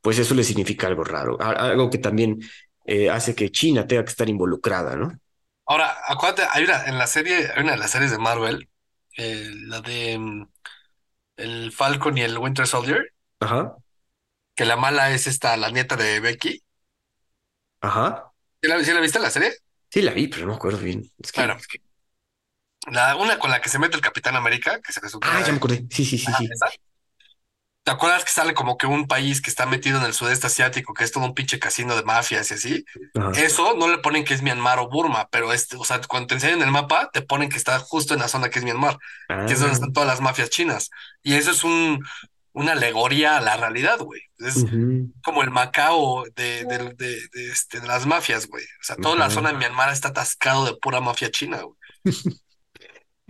[0.01, 2.39] pues eso le significa algo raro, algo que también
[2.87, 5.13] eh, hace que China tenga que estar involucrada, ¿no?
[5.67, 8.69] ahora, acuérdate, hay una, en la serie, hay una de las series de Marvel,
[9.17, 10.49] eh, la de mm,
[11.37, 13.77] el Falcon y el Winter Soldier, Ajá,
[14.55, 16.63] que la mala es esta, la nieta de Becky.
[17.81, 18.33] Ajá.
[18.63, 19.53] ¿Sí la, sí la viste la serie?
[19.91, 21.11] Sí, la vi, pero no me acuerdo bien.
[21.19, 21.79] Es que, Bueno, es que-
[22.91, 25.29] La, una con la que se mete el Capitán América, que se resulta.
[25.31, 25.87] Ah, ya me acordé.
[25.91, 26.49] Sí, sí, sí, sí.
[26.51, 26.69] ¿Esa?
[27.83, 30.93] ¿Te acuerdas que sale como que un país que está metido en el sudeste asiático,
[30.93, 32.85] que es todo un pinche casino de mafias y así?
[33.19, 33.31] Ajá.
[33.41, 36.35] Eso no le ponen que es Myanmar o Burma, pero este, o sea, cuando te
[36.35, 38.99] enseñan el mapa, te ponen que está justo en la zona que es Myanmar,
[39.47, 40.91] que es donde Ah, están todas las mafias chinas.
[41.23, 42.05] Y eso es un,
[42.53, 44.21] una alegoría a la realidad, güey.
[44.39, 44.65] Es
[45.23, 48.65] como el Macao de, de, de, de, este, de las mafias, güey.
[48.65, 51.77] O sea, toda la zona de Myanmar está atascado de pura mafia china, güey.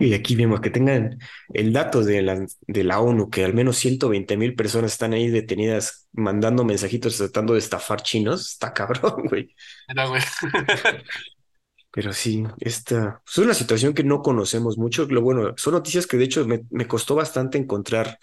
[0.01, 1.19] Y aquí vemos que tengan
[1.53, 5.29] el dato de la, de la ONU, que al menos 120 mil personas están ahí
[5.29, 8.53] detenidas mandando mensajitos tratando de estafar chinos.
[8.53, 9.53] Está cabrón, güey.
[9.89, 10.21] Mira, güey.
[11.91, 15.05] Pero sí, esta es una situación que no conocemos mucho.
[15.05, 18.19] Lo bueno, son noticias que de hecho me, me costó bastante encontrar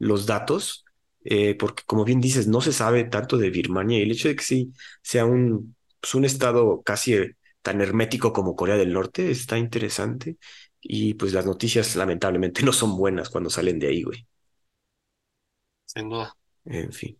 [0.00, 0.86] los datos,
[1.24, 4.36] eh, porque como bien dices, no se sabe tanto de Birmania y el hecho de
[4.36, 4.72] que sí
[5.02, 10.38] sea un, pues, un estado casi eh, tan hermético como Corea del Norte está interesante.
[10.82, 14.26] Y pues las noticias lamentablemente no son buenas cuando salen de ahí, güey.
[15.84, 16.34] Sin duda.
[16.64, 17.18] En fin.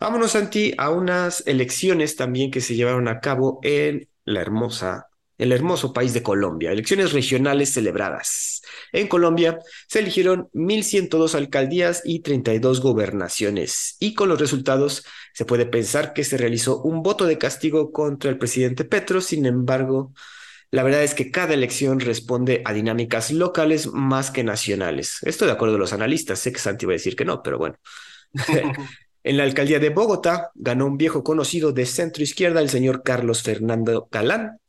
[0.00, 5.09] Vámonos, Santi, a unas elecciones también que se llevaron a cabo en la hermosa
[5.40, 8.62] el hermoso país de Colombia, elecciones regionales celebradas.
[8.92, 15.66] En Colombia se eligieron 1.102 alcaldías y 32 gobernaciones, y con los resultados se puede
[15.66, 20.12] pensar que se realizó un voto de castigo contra el presidente Petro, sin embargo,
[20.70, 25.18] la verdad es que cada elección responde a dinámicas locales más que nacionales.
[25.22, 27.58] Esto de acuerdo a los analistas, sé que Santi va a decir que no, pero
[27.58, 27.76] bueno.
[29.22, 33.42] En la alcaldía de Bogotá ganó un viejo conocido de centro izquierda, el señor Carlos
[33.42, 34.60] Fernando Galán,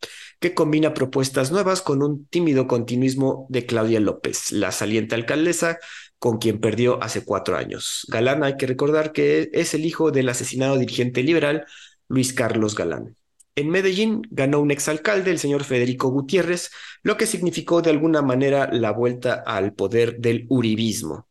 [0.41, 5.77] que combina propuestas nuevas con un tímido continuismo de Claudia López, la saliente alcaldesa
[6.17, 8.07] con quien perdió hace cuatro años.
[8.09, 11.65] Galán, hay que recordar que es el hijo del asesinado dirigente liberal
[12.07, 13.15] Luis Carlos Galán.
[13.55, 16.71] En Medellín ganó un exalcalde, el señor Federico Gutiérrez,
[17.03, 21.27] lo que significó de alguna manera la vuelta al poder del uribismo.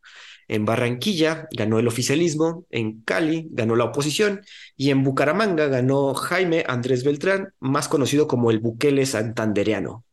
[0.50, 4.40] En Barranquilla ganó el oficialismo, en Cali ganó la oposición
[4.76, 10.04] y en Bucaramanga ganó Jaime Andrés Beltrán, más conocido como el Bukele Santandereano.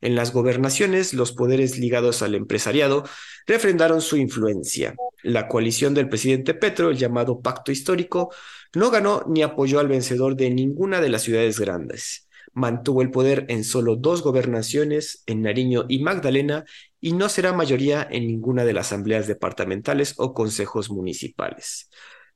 [0.00, 3.04] En las gobernaciones, los poderes ligados al empresariado
[3.46, 4.94] refrendaron su influencia.
[5.22, 8.32] La coalición del presidente Petro, el llamado Pacto Histórico,
[8.74, 12.23] no ganó ni apoyó al vencedor de ninguna de las ciudades grandes
[12.54, 16.64] mantuvo el poder en solo dos gobernaciones, en Nariño y Magdalena,
[17.00, 21.90] y no será mayoría en ninguna de las asambleas departamentales o consejos municipales.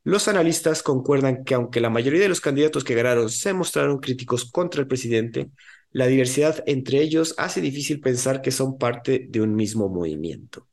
[0.04, 4.50] Los analistas concuerdan que aunque la mayoría de los candidatos que ganaron se mostraron críticos
[4.50, 5.50] contra el presidente,
[5.90, 10.68] la diversidad entre ellos hace difícil pensar que son parte de un mismo movimiento.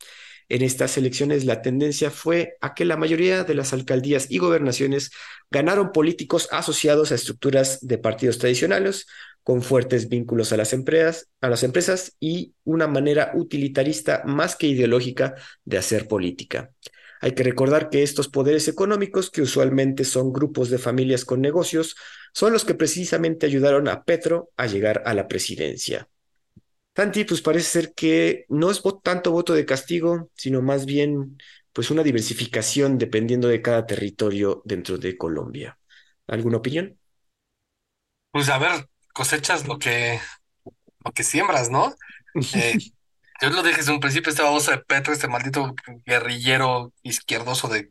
[0.47, 5.11] En estas elecciones la tendencia fue a que la mayoría de las alcaldías y gobernaciones
[5.49, 9.07] ganaron políticos asociados a estructuras de partidos tradicionales,
[9.45, 14.65] con fuertes vínculos a las empresas, a las empresas y una manera utilitarista más que
[14.65, 15.35] ideológica
[15.65, 16.71] de hacer política.
[17.21, 21.95] Hay que recordar que estos poderes económicos, que usualmente son grupos de familias con negocios,
[22.33, 26.09] son los que precisamente ayudaron a Petro a llegar a la presidencia.
[26.93, 31.37] Tanti, pues parece ser que no es tanto voto de castigo, sino más bien
[31.71, 35.77] pues una diversificación dependiendo de cada territorio dentro de Colombia.
[36.25, 36.97] ¿Alguna opinión?
[38.31, 40.19] Pues a ver, cosechas lo que,
[41.03, 41.95] lo que siembras, ¿no?
[42.53, 42.77] Eh,
[43.41, 45.73] yo lo dije desde un principio, este baboso de Petro, este maldito
[46.05, 47.89] guerrillero izquierdoso de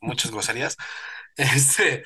[0.00, 0.78] muchas groserías,
[1.36, 2.04] este,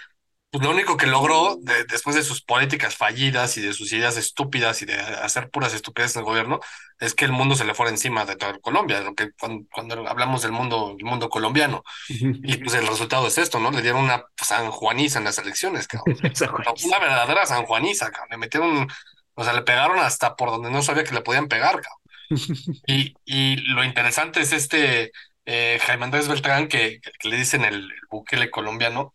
[0.53, 1.57] pues lo único que logró
[1.89, 6.17] después de sus políticas fallidas y de sus ideas estúpidas y de hacer puras estupideces
[6.17, 6.61] en el gobierno,
[7.01, 10.43] es que el mundo se le fuera encima de toda Colombia, lo que cuando, hablamos
[10.43, 11.83] del mundo, el mundo colombiano.
[12.07, 13.71] Y pues el resultado es esto, ¿no?
[13.71, 16.19] Le dieron una sanjuaniza en las elecciones, cabrón.
[16.85, 18.29] una verdadera sanjuaniza, cabrón.
[18.33, 18.89] Le metieron,
[19.33, 21.99] o sea, le pegaron hasta por donde no sabía que le podían pegar, cabrón.
[22.87, 25.13] Y, y lo interesante es este
[25.45, 29.15] eh, Jaime Andrés Beltrán, que, le dicen el, buquele colombiano,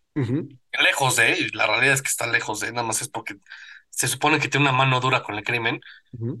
[0.72, 3.36] lejos de, la realidad es que está lejos de, nada más es porque
[3.90, 5.80] se supone que tiene una mano dura con el crimen,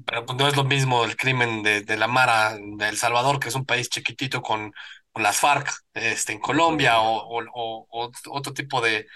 [0.06, 3.40] pero pues no es lo mismo el crimen de, de, la Mara de El Salvador,
[3.40, 4.72] que es un país chiquitito con,
[5.12, 9.06] con las FARC este, en Colombia o, o, otro tipo de,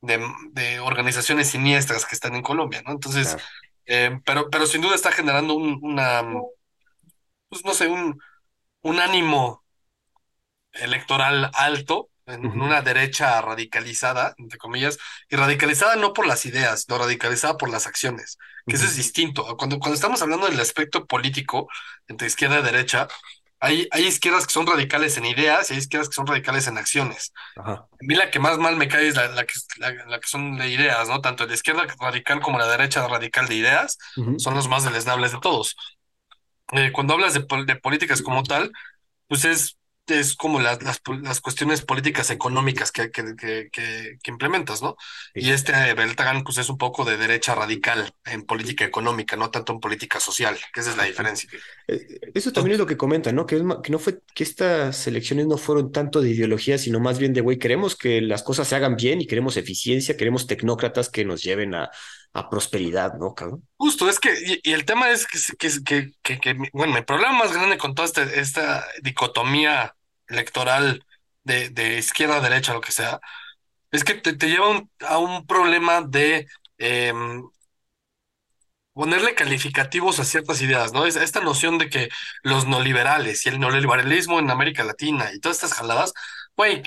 [0.00, 2.92] de, organizaciones siniestras que están en Colombia, ¿no?
[2.92, 3.36] Entonces,
[3.86, 6.24] eh, pero, pero sin duda está generando un, una,
[7.48, 8.18] pues no sé, un,
[8.82, 9.64] un ánimo
[10.72, 14.98] electoral alto en una derecha radicalizada, entre comillas,
[15.28, 19.56] y radicalizada no por las ideas, no radicalizada por las acciones, que eso es distinto.
[19.56, 21.68] Cuando, cuando estamos hablando del aspecto político
[22.08, 23.08] entre izquierda y derecha,
[23.60, 26.78] hay, hay izquierdas que son radicales en ideas y hay izquierdas que son radicales en
[26.78, 27.32] acciones.
[28.00, 30.56] A mí la que más mal me cae es la, la que, la, que son
[30.56, 31.20] de ideas, ¿no?
[31.20, 33.98] Tanto la izquierda radical como la derecha radical de ideas
[34.36, 35.76] son los más deleznables de todos.
[36.72, 38.72] Eh, cuando hablas de, de políticas como tal,
[39.28, 39.78] pues es
[40.10, 44.96] es como las, las, cuestiones políticas económicas que, que, que, implementas, ¿no?
[45.34, 49.72] Y este Beltrán, pues es un poco de derecha radical en política económica, no tanto
[49.72, 51.48] en política social, que esa es la diferencia.
[51.86, 53.46] Eh, eso también es lo que comentan, ¿no?
[53.46, 57.18] Que, es, que no fue, que estas elecciones no fueron tanto de ideología, sino más
[57.18, 61.08] bien de, güey, queremos que las cosas se hagan bien y queremos eficiencia, queremos tecnócratas
[61.08, 61.90] que nos lleven a,
[62.32, 63.66] a prosperidad, ¿no, cabrón?
[63.76, 67.78] Justo, es que, y, el tema es que, que, que, bueno, el problema más grande
[67.78, 69.94] con toda esta, esta dicotomía
[70.30, 71.04] electoral
[71.44, 73.20] de, de izquierda a derecha, lo que sea,
[73.92, 76.46] es que te, lleva a un problema de,
[76.78, 77.42] em,
[78.92, 81.06] ponerle calificativos a ciertas ideas, ¿no?
[81.06, 82.08] Es esta noción de que
[82.42, 86.12] los neoliberales y el neoliberalismo en América Latina y todas estas jaladas,
[86.56, 86.82] güey,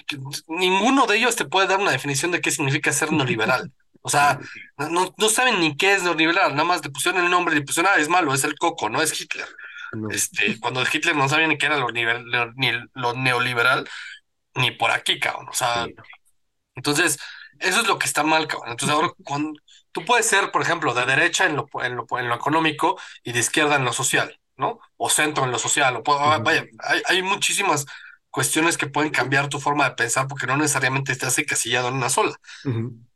[0.48, 3.72] ninguno de ellos te puede dar una definición de qué significa ser neoliberal.
[4.02, 4.40] O sea,
[4.78, 7.66] no, no saben ni qué es neoliberal, nada más le pusieron el nombre y le
[7.66, 9.48] pusieron, ah, es malo, es el coco, no es Hitler.
[10.12, 12.06] Este, cuando Hitler no sabía ni qué era lo, ni
[12.94, 13.88] lo neoliberal,
[14.56, 15.50] ni por aquí, cabrón.
[15.50, 15.88] O sea,
[16.76, 17.20] entonces,
[17.60, 18.72] eso es lo que está mal, cabrón.
[18.72, 19.60] Entonces, ahora, cuando,
[19.92, 23.32] tú puedes ser, por ejemplo, de derecha en lo, en lo, en lo económico y
[23.32, 24.80] de izquierda en lo social, ¿no?
[24.98, 25.96] O centro en lo social.
[25.98, 27.86] O, Vaya, hay, hay muchísimas
[28.34, 32.10] cuestiones que pueden cambiar tu forma de pensar porque no necesariamente estás encasillado en una
[32.10, 32.36] sola.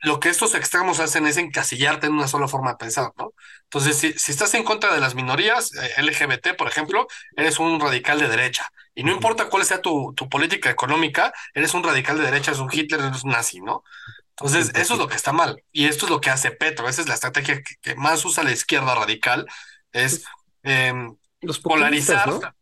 [0.01, 3.34] Lo que estos extremos hacen es encasillarte en una sola forma de pensar, ¿no?
[3.63, 7.80] Entonces, si, si estás en contra de las minorías, eh, LGBT, por ejemplo, eres un
[7.80, 8.70] radical de derecha.
[8.93, 12.61] Y no importa cuál sea tu, tu política económica, eres un radical de derecha, eres
[12.61, 13.84] un Hitler, eres un nazi, ¿no?
[14.30, 15.63] Entonces, eso es lo que está mal.
[15.72, 16.88] Y esto es lo que hace Petro.
[16.88, 19.47] Esa es la estrategia que, más usa la izquierda radical,
[19.91, 20.26] es
[20.61, 20.93] eh,
[21.63, 22.53] polarizar.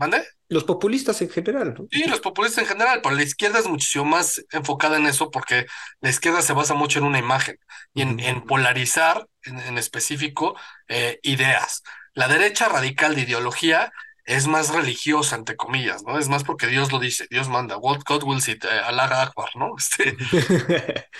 [0.00, 0.26] ¿Mande?
[0.48, 1.86] Los populistas en general, ¿no?
[1.90, 5.66] Sí, los populistas en general, pero la izquierda es muchísimo más enfocada en eso porque
[6.00, 7.58] la izquierda se basa mucho en una imagen
[7.92, 10.56] y en, polarizar en, específico
[10.88, 11.82] eh, ideas.
[12.14, 13.92] La derecha radical de ideología
[14.24, 16.18] es más religiosa, entre comillas, ¿no?
[16.18, 19.50] Es más porque Dios lo dice, Dios manda, what God will sit, eh, Allah Akbar,
[19.56, 19.74] ¿no?
[19.78, 20.16] Este...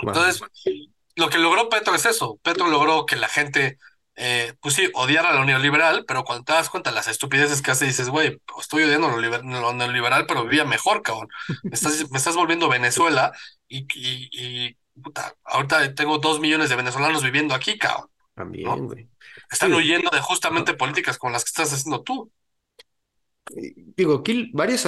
[0.00, 0.42] Entonces,
[1.16, 2.38] lo que logró Petro es eso.
[2.42, 3.78] Petro logró que la gente
[4.14, 7.62] eh, pues sí, odiar a lo neoliberal, pero cuando te das cuenta de las estupideces
[7.62, 11.28] que hace, dices, güey, pues estoy odiando lo, lo, neoliberal, pero vivía mejor, cabrón.
[11.62, 13.32] Me estás, me estás volviendo Venezuela
[13.68, 18.08] y, y, puta, ahorita tengo dos millones de venezolanos viviendo aquí, cabrón.
[18.34, 19.08] También, güey.
[19.50, 22.30] Están huyendo de justamente políticas como las que estás haciendo tú.
[23.96, 24.86] Digo, aquí varios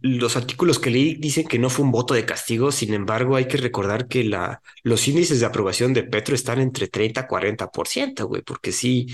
[0.00, 3.46] los artículos que leí dicen que no fue un voto de castigo, sin embargo hay
[3.48, 8.26] que recordar que la, los índices de aprobación de Petro están entre 30 y 40%,
[8.26, 9.06] güey, porque sí,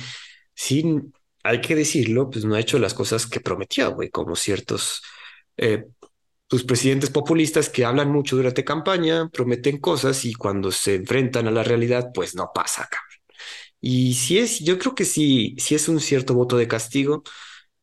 [0.54, 0.84] sí,
[1.42, 5.02] hay que decirlo, pues no ha hecho las cosas que prometió, güey, como ciertos
[5.56, 5.86] eh,
[6.48, 11.50] pues, presidentes populistas que hablan mucho durante campaña, prometen cosas y cuando se enfrentan a
[11.50, 13.08] la realidad, pues no pasa, cabrón.
[13.80, 17.22] Y si es, yo creo que sí, sí es un cierto voto de castigo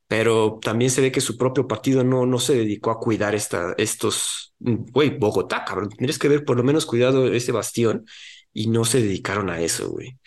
[0.09, 3.75] pero también se ve que su propio partido no, no se dedicó a cuidar esta,
[3.77, 8.05] estos, güey, Bogotá, cabrón, tienes que ver por lo menos cuidado ese bastión
[8.51, 10.17] y no se dedicaron a eso, güey.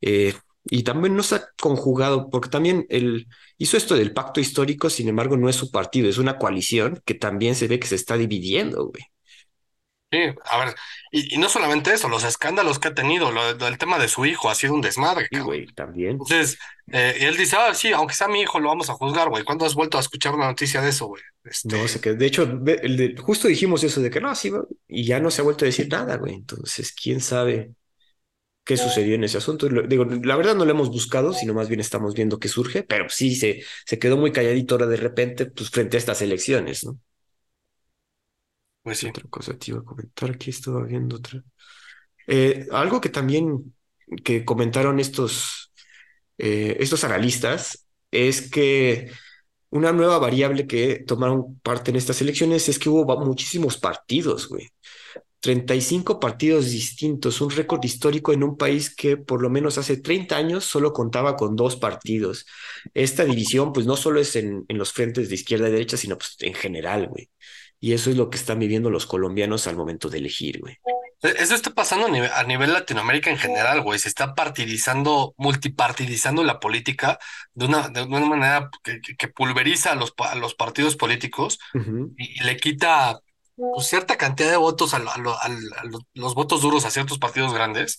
[0.00, 4.90] Eh, y también no se ha conjugado, porque también él hizo esto del pacto histórico,
[4.90, 7.94] sin embargo, no es su partido, es una coalición que también se ve que se
[7.96, 9.04] está dividiendo, güey.
[10.12, 10.74] Sí, a ver,
[11.12, 14.50] y, no solamente eso, los escándalos que ha tenido, lo, el tema de su hijo
[14.50, 15.28] ha sido un desmadre.
[15.30, 16.12] Sí, güey, también.
[16.12, 16.58] Entonces,
[16.90, 19.44] eh, él dice, ah, sí, aunque sea mi hijo, lo vamos a juzgar, güey.
[19.44, 21.22] ¿Cuándo has vuelto a escuchar una noticia de eso, güey?
[21.44, 21.76] Este...
[21.76, 22.60] No, sé que, de hecho,
[23.22, 24.50] justo dijimos eso de que no, sí,
[24.88, 26.34] y ya no se ha vuelto a decir nada, güey.
[26.34, 27.70] Entonces, quién sabe
[28.64, 29.68] qué sucedió en ese asunto.
[29.68, 33.08] Digo, la verdad no lo hemos buscado, sino más bien estamos viendo qué surge, pero
[33.08, 36.98] sí se, se quedó muy calladito ahora de repente, pues frente a estas elecciones, ¿no?
[38.82, 39.08] Pues sí.
[39.08, 41.42] Otra cosa te iba a comentar, aquí estaba viendo otra.
[42.26, 43.74] Eh, algo que también
[44.24, 45.72] que comentaron estos,
[46.38, 49.10] eh, estos analistas es que
[49.70, 54.68] una nueva variable que tomaron parte en estas elecciones es que hubo muchísimos partidos, güey.
[55.40, 60.36] 35 partidos distintos, un récord histórico en un país que por lo menos hace 30
[60.36, 62.46] años solo contaba con dos partidos.
[62.94, 66.18] Esta división, pues no solo es en, en los frentes de izquierda y derecha, sino
[66.18, 67.30] pues en general, güey.
[67.80, 70.78] Y eso es lo que están viviendo los colombianos al momento de elegir, güey.
[71.22, 73.98] E-, eso está pasando a nivel, Latinoamérica en general, güey.
[73.98, 77.18] Se está partidizando, multipartidizando la política
[77.54, 81.58] de una, de una manera que, pulveriza a los, a los partidos políticos
[82.16, 83.20] y, le quita
[83.56, 85.00] pues, cierta cantidad de votos a,
[86.14, 87.98] los votos duros a ciertos partidos grandes.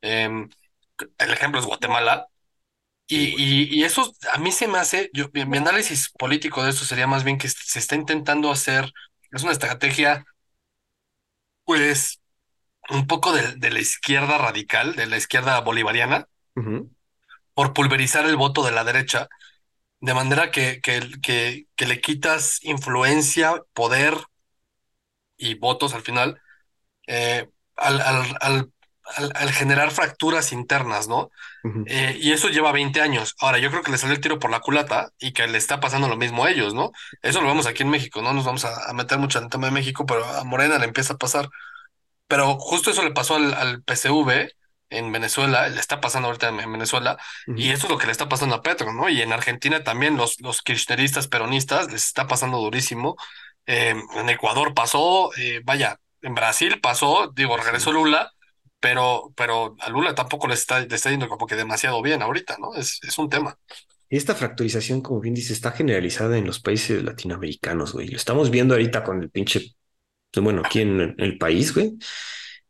[0.00, 0.48] Em,
[1.18, 2.26] el ejemplo es Guatemala.
[3.08, 7.06] Y, y, eso a mí se me hace, yo, mi análisis político de eso sería
[7.06, 8.90] más bien que se está intentando hacer
[9.32, 10.24] es una estrategia,
[11.64, 12.20] pues,
[12.90, 16.28] un poco de, la izquierda radical, de la izquierda bolivariana,
[17.54, 19.28] por pulverizar el voto de la derecha,
[20.00, 24.14] de manera que, que, que, le quitas influencia, poder
[25.36, 26.40] y votos al final
[27.06, 28.72] eh, al, al, al,
[29.52, 31.30] generar fracturas internas, ¿no?
[31.86, 33.34] Eh, y eso lleva 20 años.
[33.38, 35.80] Ahora, yo creo que le salió el tiro por la culata y que le está
[35.80, 36.92] pasando lo mismo a ellos, ¿no?
[37.22, 39.66] Eso lo vemos aquí en México, no nos vamos a, meter mucho en el tema
[39.66, 41.48] de México, pero a Morena le empieza a pasar.
[42.26, 44.50] Pero justo eso le pasó al, al PCV
[44.92, 47.18] en Venezuela, le está pasando ahorita en Venezuela,
[47.56, 49.08] y eso es lo que le está pasando a Petro, ¿no?
[49.08, 53.16] Y en Argentina también los, los kirchneristas peronistas les está pasando durísimo.
[53.66, 58.32] Eh, en Ecuador pasó, eh, vaya, en Brasil pasó, digo, regresó Lula,
[58.82, 62.58] pero, pero a Lula tampoco le está, le está yendo como que demasiado bien ahorita,
[62.58, 62.74] ¿no?
[62.74, 63.56] Es, es un tema.
[64.10, 68.08] Y esta fracturización, como bien dice, está generalizada en los países latinoamericanos, güey.
[68.08, 69.74] Lo estamos viendo ahorita con el pinche,
[70.36, 71.96] bueno, aquí en el país, güey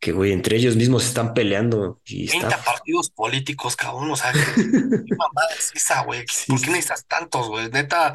[0.02, 2.00] que, güey, entre ellos mismos están peleando.
[2.04, 6.24] Y 30 partidos políticos, cabrón, o sea, ¿qué mamada es esa, güey?
[6.48, 7.70] ¿Por qué necesitas tantos, güey?
[7.70, 8.12] Neta,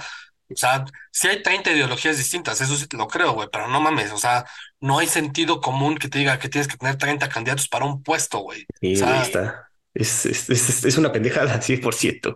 [0.49, 3.79] o sea, sí hay 30 ideologías distintas, eso sí te lo creo, güey, pero no
[3.79, 4.45] mames, o sea,
[4.79, 8.03] no hay sentido común que te diga que tienes que tener 30 candidatos para un
[8.03, 8.65] puesto, güey.
[8.79, 9.69] Sí, o sea, está.
[9.93, 12.35] Es, es, es, es, una pendejada, 100%.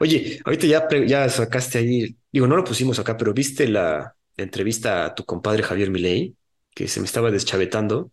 [0.00, 4.44] Oye, ahorita ya, ya sacaste ahí, digo, no lo pusimos acá, pero viste la, la
[4.44, 6.34] entrevista a tu compadre Javier Milei,
[6.74, 8.10] que se me estaba deschavetando.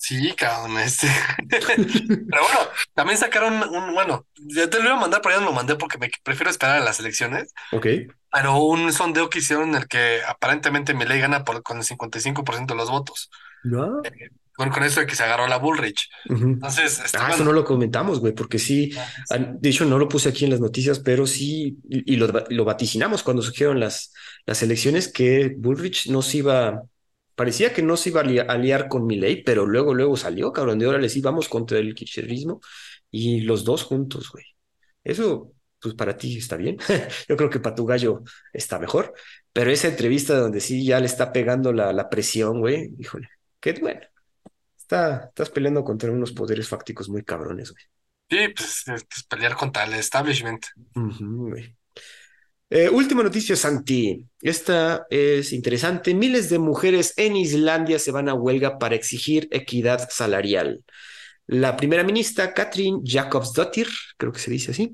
[0.00, 1.08] Sí, cabrón, este.
[1.48, 2.60] Pero bueno,
[2.94, 5.74] también sacaron un, bueno, ya te lo iba a mandar, pero ya no lo mandé
[5.74, 7.52] porque me prefiero esperar a las elecciones.
[7.72, 7.86] Ok.
[8.30, 12.74] Pero un sondeo que hicieron en el que aparentemente Milei gana por, con el 55%
[12.74, 13.28] de los votos.
[13.64, 14.02] ¿No?
[14.04, 16.08] Eh, con, con eso de que se agarró la Bullrich.
[16.28, 18.92] Entonces, este, Ah, bueno, eso no lo comentamos, güey, porque sí,
[19.30, 22.26] ah, de hecho no lo puse aquí en las noticias, pero sí, y, y lo,
[22.48, 24.12] lo vaticinamos cuando surgieron las,
[24.46, 26.82] las elecciones, que Bullrich no se iba,
[27.38, 30.52] parecía que no se iba a liar, a liar con Milei, pero luego, luego salió,
[30.52, 32.60] cabrón, de ahora les íbamos contra el kirchnerismo
[33.10, 34.44] y los dos juntos, güey.
[35.04, 36.78] Eso, pues para ti está bien.
[37.28, 38.22] Yo creo que para tu gallo
[38.52, 39.14] está mejor,
[39.52, 43.28] pero esa entrevista donde sí ya le está pegando la, la presión, güey, híjole,
[43.60, 44.00] qué bueno.
[44.78, 47.84] Está, estás peleando contra unos poderes fácticos muy cabrones, güey.
[48.30, 50.66] sí, pues, es- es pelear contra el establishment.
[50.96, 51.77] Ujú, güey.
[52.70, 54.26] Eh, última noticia, Santi.
[54.42, 56.12] Esta es interesante.
[56.14, 60.84] Miles de mujeres en Islandia se van a huelga para exigir equidad salarial.
[61.46, 63.88] La primera ministra, Katrin Jakobsdottir,
[64.18, 64.92] creo que se dice así.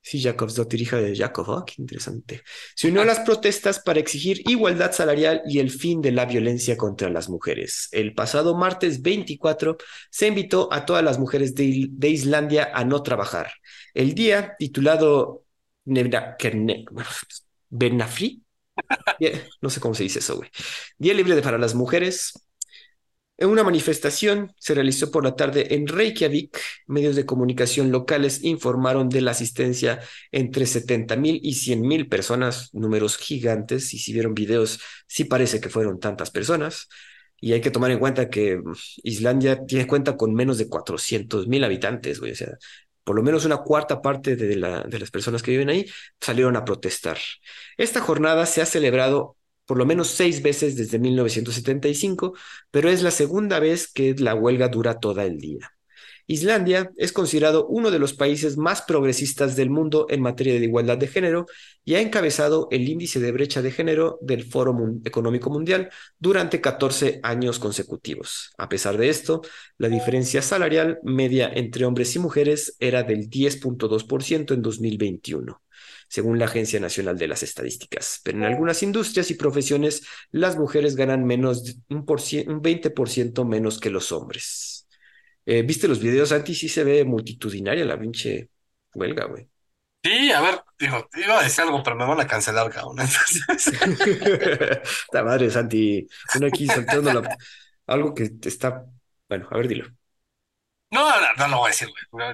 [0.00, 2.42] Sí, Jakobsdottir, hija de Jakob, ah, qué interesante.
[2.76, 6.76] Se unió a las protestas para exigir igualdad salarial y el fin de la violencia
[6.76, 7.88] contra las mujeres.
[7.90, 9.78] El pasado martes 24
[10.10, 13.50] se invitó a todas las mujeres de, de Islandia a no trabajar.
[13.94, 15.43] El día titulado
[15.86, 16.84] Nebra- Kerne-
[17.70, 18.42] Benafri,
[19.62, 20.50] no sé cómo se dice eso, güey.
[20.98, 22.32] Día libre para las mujeres.
[23.38, 26.56] Una manifestación se realizó por la tarde en Reykjavik.
[26.86, 32.70] Medios de comunicación locales informaron de la asistencia entre 70 mil y 100 mil personas,
[32.72, 33.92] números gigantes.
[33.92, 36.88] Y si vieron videos, sí parece que fueron tantas personas.
[37.40, 38.72] Y hay que tomar en cuenta que mm,
[39.02, 42.32] Islandia tiene cuenta con menos de 400 mil habitantes, güey.
[42.32, 42.56] O sea,
[43.04, 45.86] por lo menos una cuarta parte de, la, de las personas que viven ahí
[46.20, 47.18] salieron a protestar.
[47.76, 49.36] Esta jornada se ha celebrado
[49.66, 52.34] por lo menos seis veces desde 1975,
[52.70, 55.73] pero es la segunda vez que la huelga dura toda el día.
[56.26, 60.96] Islandia es considerado uno de los países más progresistas del mundo en materia de igualdad
[60.96, 61.46] de género
[61.84, 67.20] y ha encabezado el índice de brecha de género del Foro Económico Mundial durante 14
[67.22, 68.52] años consecutivos.
[68.56, 69.42] A pesar de esto,
[69.76, 75.60] la diferencia salarial media entre hombres y mujeres era del 10.2% en 2021
[76.06, 78.20] según la Agencia Nacional de las Estadísticas.
[78.22, 83.90] Pero en algunas industrias y profesiones, las mujeres ganan menos, un, un 20% menos que
[83.90, 84.83] los hombres.
[85.46, 86.54] Eh, ¿Viste los videos, Santi?
[86.54, 88.50] Sí se ve multitudinaria la pinche
[88.94, 89.48] huelga, güey.
[90.02, 92.96] Sí, a ver, digo, iba a decir algo, pero me van a cancelar, cabrón.
[95.12, 96.06] La madre, Santi.
[96.32, 97.36] Uno aquí soltando la-
[97.86, 98.84] algo que está.
[99.28, 99.86] Bueno, a ver, dilo.
[100.90, 102.26] no, no, no lo voy a decir, güey.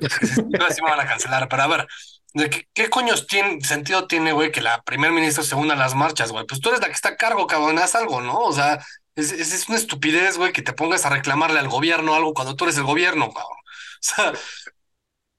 [0.59, 1.87] No, sí me van a cancelar, pero a ver,
[2.35, 5.77] ¿de qué, qué coños tiene, sentido tiene, güey, que la primer ministra se una a
[5.77, 6.47] las marchas, güey?
[6.47, 8.39] Pues tú eres la que está a cargo, cabrón, haz algo, ¿no?
[8.41, 8.85] O sea,
[9.17, 12.57] es, es, es una estupidez, güey, que te pongas a reclamarle al gobierno algo cuando
[12.57, 13.57] tú eres el gobierno, cabrón.
[14.03, 14.33] O sea,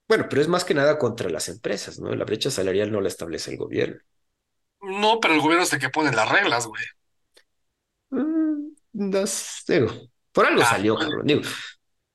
[0.08, 2.14] Bueno, pero es más que nada contra las empresas, ¿no?
[2.16, 4.00] La brecha salarial no la establece el gobierno.
[4.82, 6.84] no, pero el gobierno es el que pone las reglas, güey.
[8.10, 9.92] Mm, no sé, digo,
[10.32, 11.26] por algo Ah, salió, cabrón.
[11.28, 11.42] Digo,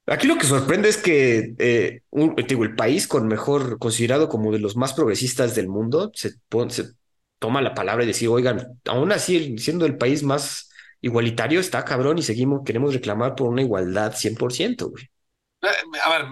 [0.06, 4.52] aquí lo que sorprende es que eh, un- digo, el país con mejor, considerado como
[4.52, 6.92] de los más progresistas del mundo, se, pon- se
[7.38, 10.70] toma la palabra y decir, oigan, aún así, siendo el país más
[11.06, 15.08] igualitario, está cabrón y seguimos, queremos reclamar por una igualdad 100%, güey.
[15.62, 15.68] Eh,
[16.04, 16.26] A ver,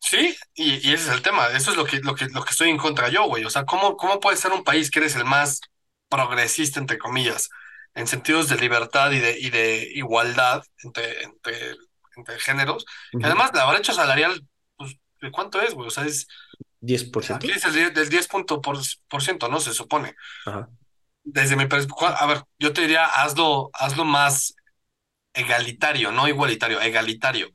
[0.00, 1.48] sí, y, y ese es el tema.
[1.48, 3.44] Eso es lo que, lo que, lo que estoy en contra yo, güey.
[3.44, 5.60] O sea, ¿cómo, cómo puede ser un país que eres el más
[6.08, 7.48] progresista, entre comillas,
[7.94, 11.76] en sentidos de libertad y de, y de igualdad entre, entre,
[12.16, 12.84] entre géneros?
[13.22, 14.46] Además, la brecha salarial,
[14.76, 15.88] pues, ¿de cuánto es, güey?
[15.88, 16.26] O sea, es,
[16.80, 17.36] 10%.
[17.36, 18.78] aquí es el, del 10 punto por,
[19.08, 19.60] por ciento, ¿no?
[19.60, 20.14] Se supone.
[20.44, 20.68] Ajá.
[21.24, 24.54] Desde mi perspectiva, a ver, yo te diría, hazlo, hazlo más
[25.34, 27.50] egalitario, no igualitario, egalitario.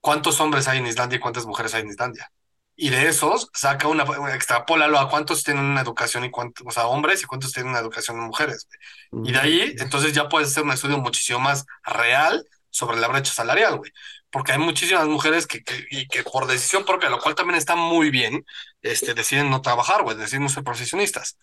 [0.00, 2.30] ¿Cuántos hombres hay en Islandia y cuántas mujeres hay en Islandia?
[2.76, 6.86] Y de esos, saca una, extrapólalo a cuántos tienen una educación y cuántos, o sea,
[6.86, 8.66] hombres y cuántos tienen una educación mujeres.
[8.68, 9.28] güey.
[9.30, 13.32] Y de ahí, entonces ya puedes hacer un estudio muchísimo más real sobre la brecha
[13.32, 13.92] salarial, güey.
[14.30, 17.76] porque hay muchísimas mujeres que, que, y que por decisión propia, lo cual también está
[17.76, 18.44] muy bien,
[18.82, 21.38] este, deciden no trabajar, güey, deciden no ser profesionistas.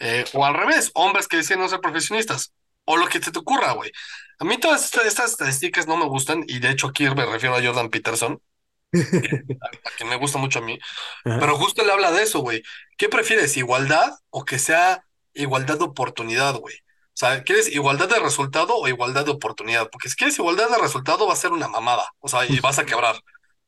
[0.00, 2.52] Eh, o al revés, hombres que deciden no ser profesionistas,
[2.84, 3.90] o lo que te, te ocurra, güey.
[4.38, 7.56] A mí todas estas, estas, estadísticas no me gustan, y de hecho aquí me refiero
[7.56, 8.40] a Jordan Peterson,
[8.94, 10.78] a, quien me gusta mucho a mí,
[11.24, 12.62] pero justo le habla de eso, güey.
[12.96, 16.76] ¿Qué prefieres, igualdad o que sea igualdad de oportunidad, güey?
[16.76, 19.90] O sea, ¿quieres igualdad de resultado o igualdad de oportunidad?
[19.90, 22.78] Porque si quieres igualdad de resultado va a ser una mamada, o sea, y vas
[22.78, 23.16] a quebrar.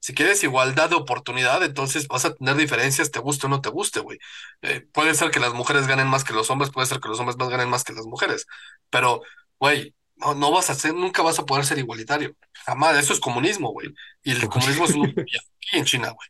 [0.01, 3.68] Si quieres igualdad de oportunidad, entonces vas a tener diferencias, te guste o no te
[3.68, 4.18] guste, güey.
[4.62, 7.20] Eh, puede ser que las mujeres ganen más que los hombres, puede ser que los
[7.20, 8.46] hombres más ganen más que las mujeres,
[8.90, 9.22] pero,
[9.59, 12.34] güey, no, no vas a ser, nunca vas a poder ser igualitario.
[12.66, 13.88] Jamás, eso es comunismo, güey.
[14.22, 16.28] Y el comunismo es una utopía aquí en China, güey.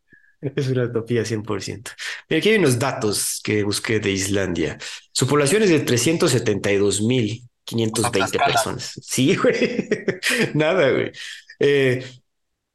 [0.57, 1.91] Es una utopía 100%.
[2.29, 4.79] Mira, aquí hay unos datos que busqué de Islandia.
[5.13, 8.93] Su población es de 372.520 personas.
[9.03, 9.55] Sí, güey.
[10.55, 11.13] Nada, güey.
[11.59, 12.03] Eh,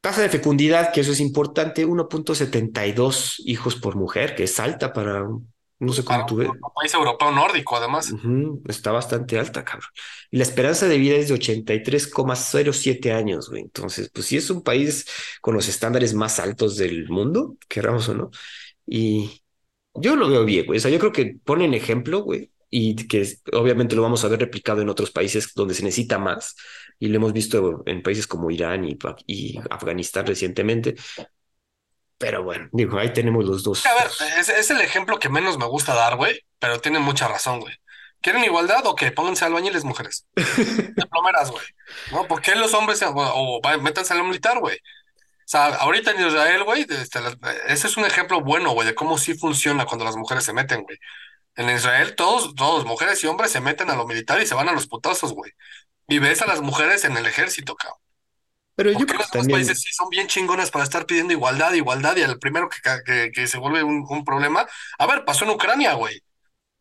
[0.06, 5.26] tasa de fecundidad, que eso es importante, 1.72 hijos por mujer, que es alta para
[5.80, 6.48] no sé cómo tú ves.
[6.48, 8.14] Un país europeo nórdico, además.
[8.68, 9.90] Está bastante alta, cabrón.
[10.30, 13.62] Y la esperanza de vida es de 83,07 años, güey.
[13.62, 15.06] Entonces, pues sí es un país
[15.40, 18.30] con los estándares más altos del mundo, queramos o no.
[18.86, 19.42] Y
[19.92, 20.78] yo lo veo bien, güey.
[20.78, 24.38] O sea, yo creo que ponen ejemplo, güey, y que obviamente lo vamos a ver
[24.38, 26.54] replicado en otros países donde se necesita más.
[26.98, 30.96] Y lo hemos visto en países como Irán y, y Afganistán recientemente,
[32.18, 33.84] pero bueno, digo, ahí tenemos los dos.
[33.84, 37.60] A ver, es, el ejemplo que menos me gusta dar, güey, pero tienen mucha razón,
[37.60, 37.74] güey.
[38.22, 39.12] ¿Quieren igualdad o qué?
[39.12, 40.26] Pónganse albañiles mujeres.
[40.34, 41.64] De plomeras, güey.
[42.12, 42.26] ¿No?
[42.26, 44.76] ¿Por qué los hombres o, o métanse a lo militar, güey?
[44.76, 47.20] O sea, ahorita en Israel, güey, este,
[47.68, 50.82] ese es un ejemplo bueno, güey, de cómo sí funciona cuando las mujeres se meten,
[50.82, 50.98] güey.
[51.54, 54.68] En Israel, todos, todos, mujeres y hombres, se meten a lo militar y se van
[54.68, 55.52] a los putazos, güey.
[56.08, 57.98] Y ves a las mujeres en el ejército, cabrón.
[58.76, 62.14] Pero yo creo que los países sí son bien chingones para estar pidiendo igualdad, igualdad,
[62.16, 64.66] y al primero que, que, se vuelve un, problema.
[64.98, 66.22] A ver, pasó en Ucrania, güey.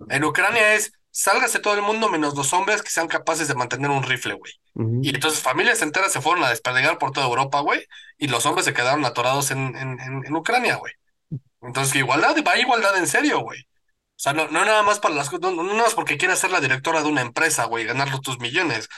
[0.10, 3.92] En Ucrania es, sálgase todo el mundo menos los hombres que sean capaces de mantener
[3.92, 4.52] un rifle, güey.
[5.02, 8.66] Y entonces familias enteras se fueron a desperdigar por toda Europa, güey, y los hombres
[8.66, 10.92] se quedaron atorados en, en, en, Ucrania, güey.
[11.62, 13.62] Entonces, igualdad, va igualdad en serio, güey.
[13.62, 16.52] O sea, no, no nada más para las no, no nada más porque quieras ser
[16.52, 18.90] la directora de una empresa, güey, ganar tus millones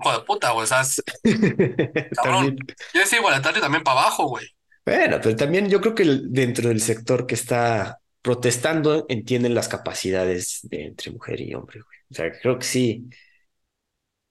[0.00, 0.64] hijo de puta, güey.
[0.64, 1.02] O sea, es,
[2.22, 2.56] cabrón.
[2.92, 4.46] es igualitario también para abajo, güey.
[4.84, 10.60] Bueno, pero también yo creo que dentro del sector que está protestando entienden las capacidades
[10.62, 11.98] de entre mujer y hombre, güey.
[12.10, 13.08] O sea, creo que sí.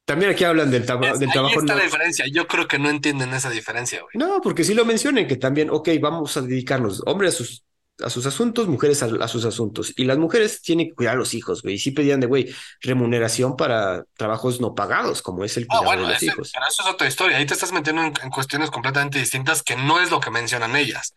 [0.06, 1.18] También aquí hablan del, trabajo.
[1.18, 1.60] del trabajo.
[1.60, 2.26] Está la diferencia.
[2.32, 4.12] Yo creo que no entienden esa diferencia, güey.
[4.16, 7.64] No, porque sí lo mencionen, que también, ok, vamos a dedicarnos, hombres a sus
[8.02, 9.94] a sus asuntos, mujeres a, sus asuntos.
[9.96, 11.76] Y las mujeres tienen que cuidar a los hijos, güey.
[11.76, 16.08] Y sí pedían de, güey, remuneración para trabajos no pagados, como es el ah, cuidado
[16.08, 16.52] de los hijos.
[16.54, 17.38] Pero eso es otra historia.
[17.38, 21.14] Ahí te estás metiendo en, cuestiones completamente distintas que no es lo que mencionan ellas.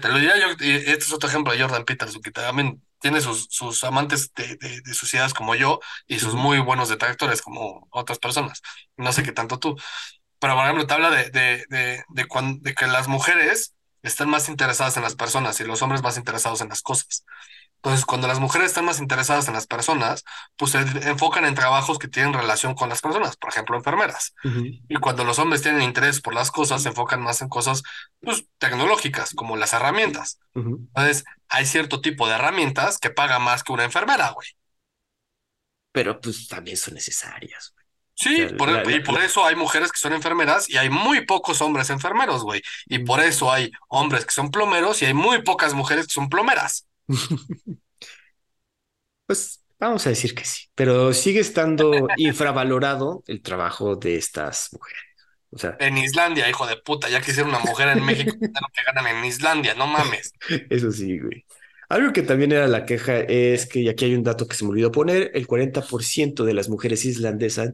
[0.00, 3.20] te lo diría yo, y este es otro ejemplo de Jordan Peterson, que también tiene
[3.20, 7.86] sus, sus amantes de, de, sus ideas como yo y sus muy buenos detractores como
[7.90, 8.62] otras personas.
[8.96, 9.76] No sé qué tanto tú.
[10.40, 14.96] Pero, por ejemplo, te habla de, de, de, de que las mujeres están más interesadas
[14.96, 17.24] en las personas y los hombres más interesados en las cosas.
[17.76, 20.24] Entonces, cuando las mujeres están más interesadas en las personas,
[20.56, 24.34] pues se enfocan en trabajos que tienen relación con las personas, por ejemplo, enfermeras.
[24.88, 27.84] Y cuando los hombres tienen interés por las cosas, se enfocan más en cosas
[28.20, 30.40] pues, tecnológicas, como las herramientas.
[30.54, 34.48] Entonces, hay cierto tipo de herramientas que paga más que una enfermera, güey.
[35.92, 37.74] Pero pues también son necesarias.
[38.20, 41.88] Sí, por, y por eso hay mujeres que son enfermeras y hay muy pocos hombres
[41.88, 42.60] enfermeros, güey.
[42.86, 46.28] Y por eso hay hombres que son plomeros y hay muy pocas mujeres que son
[46.28, 46.88] plomeras.
[49.26, 55.02] pues vamos a decir que sí, pero sigue estando infravalorado el trabajo de estas mujeres.
[55.50, 58.82] O sea, en Islandia, hijo de puta, ya quisiera una mujer en México lo que
[58.84, 60.32] ganan en Islandia, no mames.
[60.68, 61.46] Eso sí, güey.
[61.88, 64.64] Algo que también era la queja es que, y aquí hay un dato que se
[64.64, 67.72] me olvidó poner, el 40% de las mujeres islandesas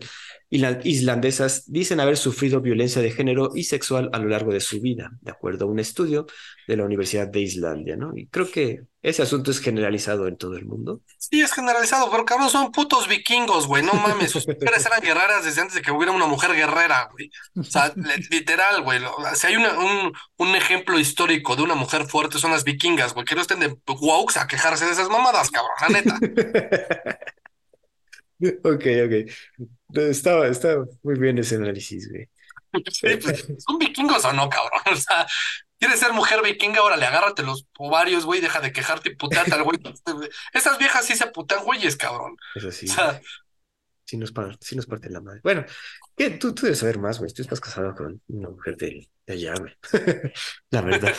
[0.51, 5.11] islandesas dicen haber sufrido violencia de género y sexual a lo largo de su vida,
[5.21, 6.27] de acuerdo a un estudio
[6.69, 8.17] de la Universidad de Islandia, ¿no?
[8.17, 11.03] Y creo que ese asunto es generalizado en todo el mundo.
[11.19, 15.45] Sí, es generalizado, pero cabrón, son putos vikingos, güey, no mames, sus mujeres eran guerreras
[15.45, 17.31] desde antes de que hubiera una mujer guerrera, güey.
[17.59, 17.93] O sea,
[18.31, 19.01] literal, güey,
[19.35, 23.35] si hay un, un ejemplo histórico de una mujer fuerte son las vikingas, güey, que
[23.35, 23.77] no estén de
[24.37, 26.19] a quejarse de esas mamadas, cabrón, la neta.
[28.41, 29.69] ok, ok.
[29.95, 32.29] Estaba, estaba muy bien ese análisis, güey.
[33.23, 34.81] Pues, ¿Son vikingos o no, cabrón?
[34.93, 35.27] O sea,
[35.79, 36.83] ¿quieres ser mujer vikinga?
[36.83, 39.79] Órale, agárrate los ovarios, güey, deja de quejarte y puteate al güey.
[40.53, 42.37] Esas viejas sí se putan güeyes, cabrón.
[42.57, 42.89] Eso sí.
[44.07, 45.41] Sí nos, sí nos parte la madre.
[45.45, 45.65] Bueno,
[46.17, 46.31] ¿qué?
[46.31, 47.33] Tú, tú debes saber más, güey.
[47.33, 49.73] Tú estás casado con una mujer de, de allá, güey.
[50.71, 51.15] la verdad.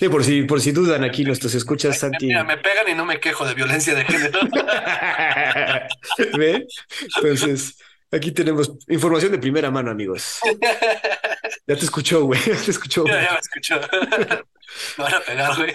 [0.00, 2.28] Sí, por si, por si dudan aquí nuestros escuchas, Santi.
[2.28, 4.40] Mira, me pegan y no me quejo de violencia de género.
[6.38, 6.66] ¿Ve?
[7.16, 7.76] Entonces,
[8.10, 10.40] aquí tenemos información de primera mano, amigos.
[11.66, 12.40] Ya te escuchó, güey.
[12.46, 13.04] Ya te escuchó.
[13.06, 13.78] Ya, ya me escuchó.
[14.96, 15.74] Me van a pegar, güey.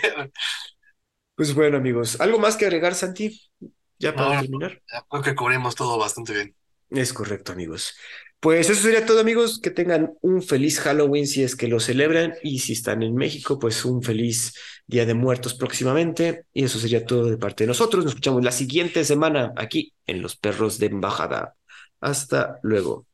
[1.36, 2.20] Pues bueno, amigos.
[2.20, 3.40] ¿Algo más que agregar, Santi?
[4.00, 4.82] Ya para terminar.
[5.08, 6.56] Creo que cubrimos todo bastante bien.
[6.90, 7.96] Es correcto, amigos.
[8.46, 9.60] Pues eso sería todo, amigos.
[9.60, 12.36] Que tengan un feliz Halloween si es que lo celebran.
[12.44, 14.54] Y si están en México, pues un feliz
[14.86, 16.46] Día de Muertos próximamente.
[16.54, 18.04] Y eso sería todo de parte de nosotros.
[18.06, 21.56] Nos escuchamos la siguiente semana aquí en Los Perros de Embajada.
[22.00, 23.08] Hasta luego.